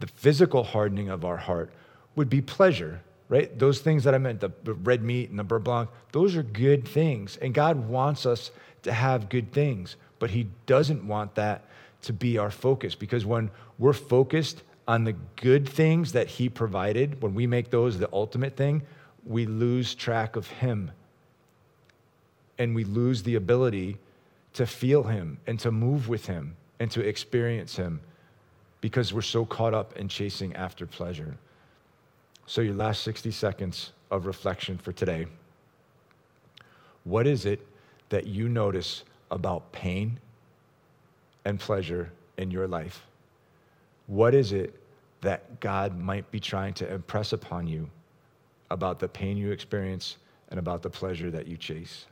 the 0.00 0.08
physical 0.08 0.64
hardening 0.64 1.08
of 1.08 1.24
our 1.24 1.36
heart 1.36 1.70
would 2.16 2.28
be 2.28 2.40
pleasure, 2.40 3.00
right? 3.28 3.56
Those 3.56 3.78
things 3.78 4.02
that 4.02 4.14
I 4.16 4.18
meant, 4.18 4.40
the, 4.40 4.50
red 4.74 5.04
meat 5.04 5.30
and 5.30 5.38
the 5.38 5.44
beurre 5.44 5.62
blanc, 5.62 5.88
those 6.10 6.34
are 6.34 6.42
good 6.42 6.88
things. 6.88 7.36
And 7.36 7.54
God 7.54 7.88
wants 7.88 8.26
us 8.26 8.50
to 8.82 8.92
have 8.92 9.28
good 9.28 9.52
things, 9.52 9.94
but 10.20 10.30
He 10.30 10.46
doesn't 10.66 11.04
want 11.04 11.34
that 11.34 11.64
to 12.02 12.12
be 12.12 12.38
our 12.38 12.52
focus 12.52 12.94
because 12.94 13.26
when 13.26 13.50
we're 13.78 13.92
focused 13.92 14.62
on 14.86 15.02
the 15.02 15.14
good 15.36 15.68
things 15.68 16.12
that 16.12 16.28
He 16.28 16.48
provided, 16.48 17.20
when 17.20 17.34
we 17.34 17.48
make 17.48 17.70
those 17.70 17.98
the 17.98 18.08
ultimate 18.12 18.56
thing, 18.56 18.82
we 19.26 19.46
lose 19.46 19.96
track 19.96 20.36
of 20.36 20.46
Him. 20.46 20.92
And 22.58 22.74
we 22.74 22.84
lose 22.84 23.24
the 23.24 23.34
ability 23.34 23.96
to 24.54 24.66
feel 24.66 25.02
Him 25.02 25.38
and 25.46 25.58
to 25.60 25.72
move 25.72 26.08
with 26.08 26.26
Him 26.26 26.56
and 26.78 26.90
to 26.92 27.00
experience 27.00 27.76
Him 27.76 28.00
because 28.80 29.12
we're 29.12 29.22
so 29.22 29.44
caught 29.44 29.74
up 29.74 29.96
in 29.96 30.08
chasing 30.08 30.54
after 30.54 30.86
pleasure. 30.86 31.36
So, 32.46 32.60
your 32.60 32.74
last 32.74 33.02
60 33.02 33.30
seconds 33.30 33.92
of 34.10 34.26
reflection 34.26 34.76
for 34.76 34.92
today. 34.92 35.26
What 37.04 37.26
is 37.26 37.46
it 37.46 37.66
that 38.08 38.26
you 38.26 38.48
notice 38.48 39.04
about 39.30 39.72
pain 39.72 40.18
and 41.44 41.58
pleasure 41.58 42.10
in 42.36 42.50
your 42.50 42.66
life? 42.66 43.02
What 44.06 44.34
is 44.34 44.52
it 44.52 44.74
that 45.20 45.60
God 45.60 45.98
might 45.98 46.30
be 46.30 46.40
trying 46.40 46.74
to 46.74 46.92
impress 46.92 47.32
upon 47.32 47.66
you 47.66 47.88
about 48.70 48.98
the 48.98 49.08
pain 49.08 49.36
you 49.36 49.50
experience 49.50 50.16
and 50.48 50.58
about 50.58 50.82
the 50.82 50.90
pleasure 50.90 51.30
that 51.30 51.46
you 51.46 51.56
chase? 51.56 52.06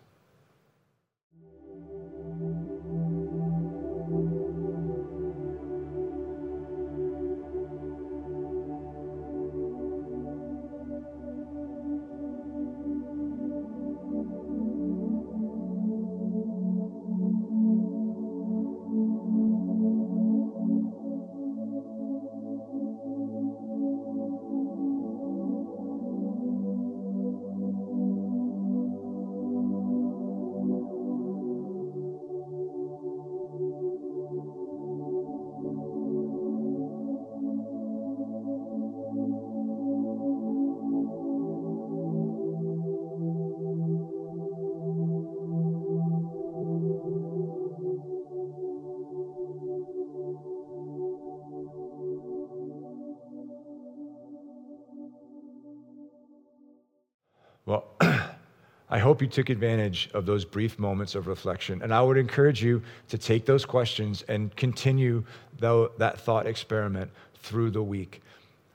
Hope 59.19 59.23
you 59.23 59.29
took 59.29 59.51
advantage 59.51 60.09
of 60.15 60.27
those 60.27 60.45
brief 60.45 60.79
moments 60.79 61.17
of 61.17 61.27
reflection. 61.27 61.83
And 61.83 61.93
I 61.93 62.01
would 62.01 62.17
encourage 62.17 62.63
you 62.63 62.81
to 63.09 63.19
take 63.19 63.47
those 63.47 63.65
questions 63.65 64.23
and 64.29 64.55
continue 64.55 65.25
though, 65.59 65.91
that 65.99 66.21
thought 66.21 66.47
experiment 66.47 67.11
through 67.35 67.73
the 67.73 67.83
week. 67.83 68.23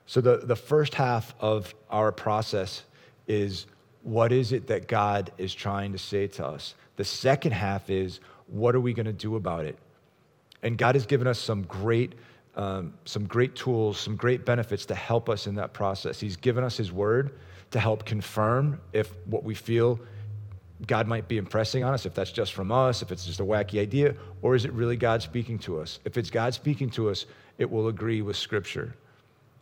So, 0.05 0.19
the, 0.19 0.39
the 0.43 0.57
first 0.57 0.95
half 0.95 1.33
of 1.39 1.73
our 1.89 2.11
process 2.11 2.83
is 3.25 3.67
what 4.01 4.33
is 4.33 4.51
it 4.51 4.67
that 4.67 4.89
God 4.89 5.31
is 5.37 5.53
trying 5.53 5.93
to 5.93 5.97
say 5.97 6.27
to 6.27 6.45
us? 6.45 6.75
The 6.97 7.05
second 7.05 7.53
half 7.53 7.89
is 7.89 8.19
what 8.47 8.75
are 8.75 8.81
we 8.81 8.91
going 8.91 9.05
to 9.05 9.13
do 9.13 9.37
about 9.37 9.63
it? 9.63 9.77
And 10.61 10.77
God 10.77 10.95
has 10.95 11.05
given 11.05 11.25
us 11.25 11.39
some 11.39 11.61
great, 11.63 12.15
um, 12.57 12.93
some 13.05 13.27
great 13.27 13.55
tools, 13.55 13.97
some 13.97 14.17
great 14.17 14.43
benefits 14.43 14.85
to 14.87 14.95
help 14.95 15.29
us 15.29 15.47
in 15.47 15.55
that 15.55 15.71
process. 15.71 16.19
He's 16.19 16.35
given 16.35 16.65
us 16.65 16.75
His 16.75 16.91
Word 16.91 17.39
to 17.71 17.79
help 17.79 18.03
confirm 18.03 18.81
if 18.91 19.15
what 19.27 19.45
we 19.45 19.55
feel 19.55 20.01
God 20.85 21.07
might 21.07 21.27
be 21.27 21.37
impressing 21.37 21.83
on 21.83 21.93
us, 21.93 22.05
if 22.05 22.13
that's 22.13 22.31
just 22.31 22.53
from 22.53 22.71
us, 22.71 23.01
if 23.01 23.11
it's 23.11 23.25
just 23.25 23.39
a 23.39 23.43
wacky 23.43 23.79
idea, 23.79 24.15
or 24.41 24.55
is 24.55 24.65
it 24.65 24.73
really 24.73 24.97
God 24.97 25.21
speaking 25.21 25.57
to 25.59 25.79
us? 25.79 25.99
If 26.03 26.17
it's 26.17 26.29
God 26.29 26.53
speaking 26.53 26.89
to 26.91 27.09
us, 27.09 27.25
it 27.57 27.69
will 27.69 27.87
agree 27.87 28.21
with 28.21 28.35
Scripture. 28.35 28.95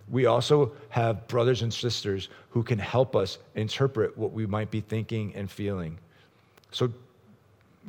We 0.09 0.25
also 0.25 0.73
have 0.89 1.27
brothers 1.27 1.61
and 1.61 1.73
sisters 1.73 2.29
who 2.49 2.63
can 2.63 2.79
help 2.79 3.15
us 3.15 3.37
interpret 3.55 4.17
what 4.17 4.31
we 4.31 4.45
might 4.45 4.71
be 4.71 4.81
thinking 4.81 5.33
and 5.35 5.49
feeling. 5.49 5.97
So 6.71 6.91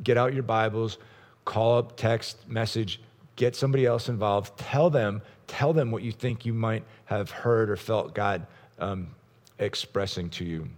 get 0.03 0.17
out 0.17 0.33
your 0.33 0.43
Bibles, 0.43 0.99
call 1.45 1.77
up, 1.77 1.97
text, 1.97 2.47
message, 2.47 3.01
get 3.35 3.55
somebody 3.55 3.85
else 3.85 4.09
involved, 4.09 4.57
tell 4.57 4.89
them, 4.89 5.21
tell 5.47 5.73
them 5.73 5.91
what 5.91 6.03
you 6.03 6.11
think 6.11 6.45
you 6.45 6.53
might 6.53 6.83
have 7.05 7.31
heard 7.31 7.69
or 7.69 7.77
felt 7.77 8.13
God 8.13 8.45
um, 8.79 9.07
expressing 9.59 10.29
to 10.31 10.45
you. 10.45 10.69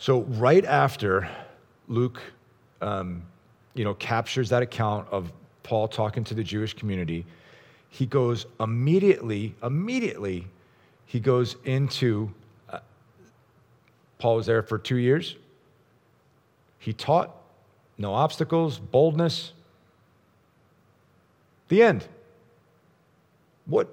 So, 0.00 0.20
right 0.22 0.64
after 0.64 1.28
Luke, 1.88 2.22
um, 2.80 3.24
you 3.74 3.82
know, 3.82 3.94
captures 3.94 4.48
that 4.50 4.62
account 4.62 5.08
of 5.10 5.32
Paul 5.64 5.88
talking 5.88 6.22
to 6.24 6.34
the 6.34 6.44
Jewish 6.44 6.72
community, 6.72 7.26
he 7.90 8.06
goes 8.06 8.46
immediately, 8.60 9.56
immediately, 9.62 10.46
he 11.04 11.18
goes 11.18 11.56
into. 11.64 12.32
Uh, 12.70 12.78
Paul 14.18 14.36
was 14.36 14.46
there 14.46 14.62
for 14.62 14.78
two 14.78 14.98
years. 14.98 15.34
He 16.78 16.92
taught, 16.92 17.34
no 17.98 18.14
obstacles, 18.14 18.78
boldness. 18.78 19.52
The 21.68 21.82
end. 21.82 22.06
What, 23.66 23.88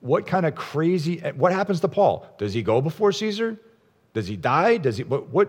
what 0.00 0.26
kind 0.26 0.46
of 0.46 0.56
crazy, 0.56 1.18
what 1.36 1.52
happens 1.52 1.78
to 1.80 1.88
Paul? 1.88 2.26
Does 2.38 2.52
he 2.52 2.62
go 2.62 2.80
before 2.80 3.12
Caesar? 3.12 3.56
Does 4.12 4.26
he 4.26 4.36
die? 4.36 4.76
Does 4.76 4.96
he, 4.96 5.04
what, 5.04 5.28
what? 5.28 5.48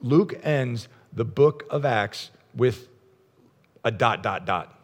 Luke 0.00 0.38
ends 0.42 0.88
the 1.12 1.24
book 1.24 1.64
of 1.70 1.84
Acts 1.84 2.30
with 2.54 2.88
a 3.84 3.90
dot, 3.90 4.22
dot, 4.22 4.46
dot. 4.46 4.78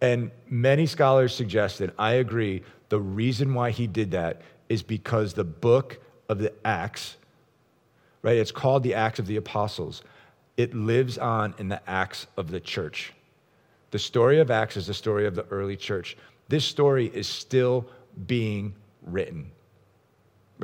And 0.00 0.30
many 0.48 0.86
scholars 0.86 1.34
suggest, 1.34 1.80
and 1.80 1.92
I 1.98 2.14
agree, 2.14 2.62
the 2.88 3.00
reason 3.00 3.54
why 3.54 3.70
he 3.70 3.86
did 3.86 4.10
that 4.10 4.42
is 4.68 4.82
because 4.82 5.34
the 5.34 5.44
book 5.44 5.98
of 6.28 6.38
the 6.38 6.52
Acts, 6.64 7.16
right? 8.22 8.36
It's 8.36 8.52
called 8.52 8.82
the 8.82 8.94
Acts 8.94 9.18
of 9.18 9.26
the 9.26 9.36
Apostles. 9.36 10.02
It 10.56 10.74
lives 10.74 11.18
on 11.18 11.54
in 11.58 11.68
the 11.68 11.80
Acts 11.88 12.26
of 12.36 12.50
the 12.50 12.60
church. 12.60 13.12
The 13.90 13.98
story 13.98 14.40
of 14.40 14.50
Acts 14.50 14.76
is 14.76 14.86
the 14.86 14.94
story 14.94 15.26
of 15.26 15.34
the 15.34 15.46
early 15.50 15.76
church. 15.76 16.16
This 16.48 16.64
story 16.64 17.06
is 17.06 17.26
still 17.26 17.86
being 18.26 18.74
written, 19.02 19.50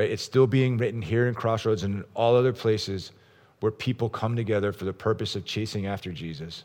right? 0.01 0.11
It's 0.11 0.23
still 0.23 0.47
being 0.47 0.79
written 0.79 1.03
here 1.03 1.29
in 1.29 1.35
Crossroads 1.35 1.83
and 1.83 1.97
in 1.97 2.05
all 2.15 2.35
other 2.35 2.55
places 2.55 3.13
where 3.61 3.71
people 3.71 4.09
come 4.09 4.35
together 4.35 4.73
for 4.73 4.87
the 4.87 4.95
purpose 4.95 5.37
of 5.37 5.45
chasing 5.45 5.85
after 5.85 6.11
Jesus. 6.11 6.65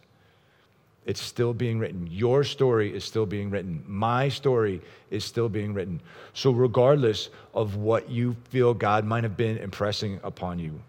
It's 1.06 1.21
still 1.21 1.54
being 1.54 1.78
written. 1.78 2.08
Your 2.10 2.45
story 2.45 2.95
is 2.95 3.04
still 3.04 3.26
being 3.26 3.50
written. 3.50 3.84
My 3.86 4.30
story 4.30 4.82
is 5.12 5.26
still 5.26 5.50
being 5.50 5.74
written. 5.74 6.00
So, 6.34 6.52
regardless 6.52 7.30
of 7.54 7.76
what 7.76 8.10
you 8.10 8.38
feel 8.52 8.74
God 8.74 9.04
might 9.04 9.26
have 9.26 9.36
been 9.36 9.58
impressing 9.58 10.17
upon 10.24 10.58
you, 10.58 10.80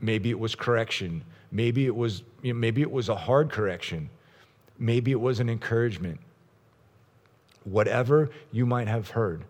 maybe 0.00 0.30
it 0.30 0.38
was 0.38 0.54
correction, 0.54 1.24
maybe 1.50 1.86
it 1.86 1.96
was, 1.96 2.22
you 2.42 2.52
know, 2.52 2.60
maybe 2.60 2.80
it 2.80 2.90
was 2.90 3.08
a 3.08 3.16
hard 3.16 3.50
correction, 3.50 4.08
maybe 4.78 5.10
it 5.10 5.20
was 5.20 5.40
an 5.40 5.50
encouragement. 5.50 6.20
Whatever 7.64 8.30
you 8.52 8.66
might 8.66 8.86
have 8.86 9.10
heard, 9.10 9.44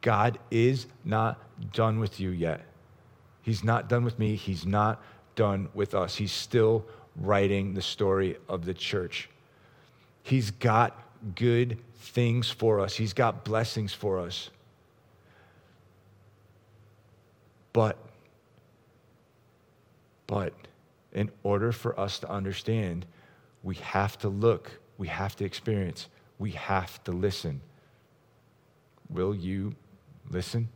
God 0.00 0.38
is 0.50 0.86
not 1.04 1.38
done 1.72 1.98
with 1.98 2.20
you 2.20 2.30
yet. 2.30 2.62
He's 3.42 3.64
not 3.64 3.88
done 3.88 4.04
with 4.04 4.18
me. 4.18 4.36
He's 4.36 4.66
not 4.66 5.02
done 5.34 5.68
with 5.74 5.94
us. 5.94 6.16
He's 6.16 6.32
still 6.32 6.84
writing 7.16 7.74
the 7.74 7.82
story 7.82 8.36
of 8.48 8.64
the 8.64 8.74
church. 8.74 9.28
He's 10.22 10.50
got 10.50 11.02
good 11.34 11.78
things 11.96 12.50
for 12.50 12.80
us, 12.80 12.96
He's 12.96 13.12
got 13.12 13.44
blessings 13.44 13.92
for 13.92 14.18
us. 14.18 14.50
But, 17.72 17.96
but, 20.26 20.52
in 21.12 21.30
order 21.42 21.70
for 21.70 21.98
us 21.98 22.18
to 22.20 22.30
understand, 22.30 23.06
we 23.62 23.76
have 23.76 24.18
to 24.18 24.28
look, 24.28 24.70
we 24.96 25.08
have 25.08 25.36
to 25.36 25.44
experience, 25.44 26.08
we 26.38 26.52
have 26.52 27.02
to 27.04 27.12
listen. 27.12 27.60
Will 29.10 29.34
you 29.34 29.74
listen? 30.30 30.68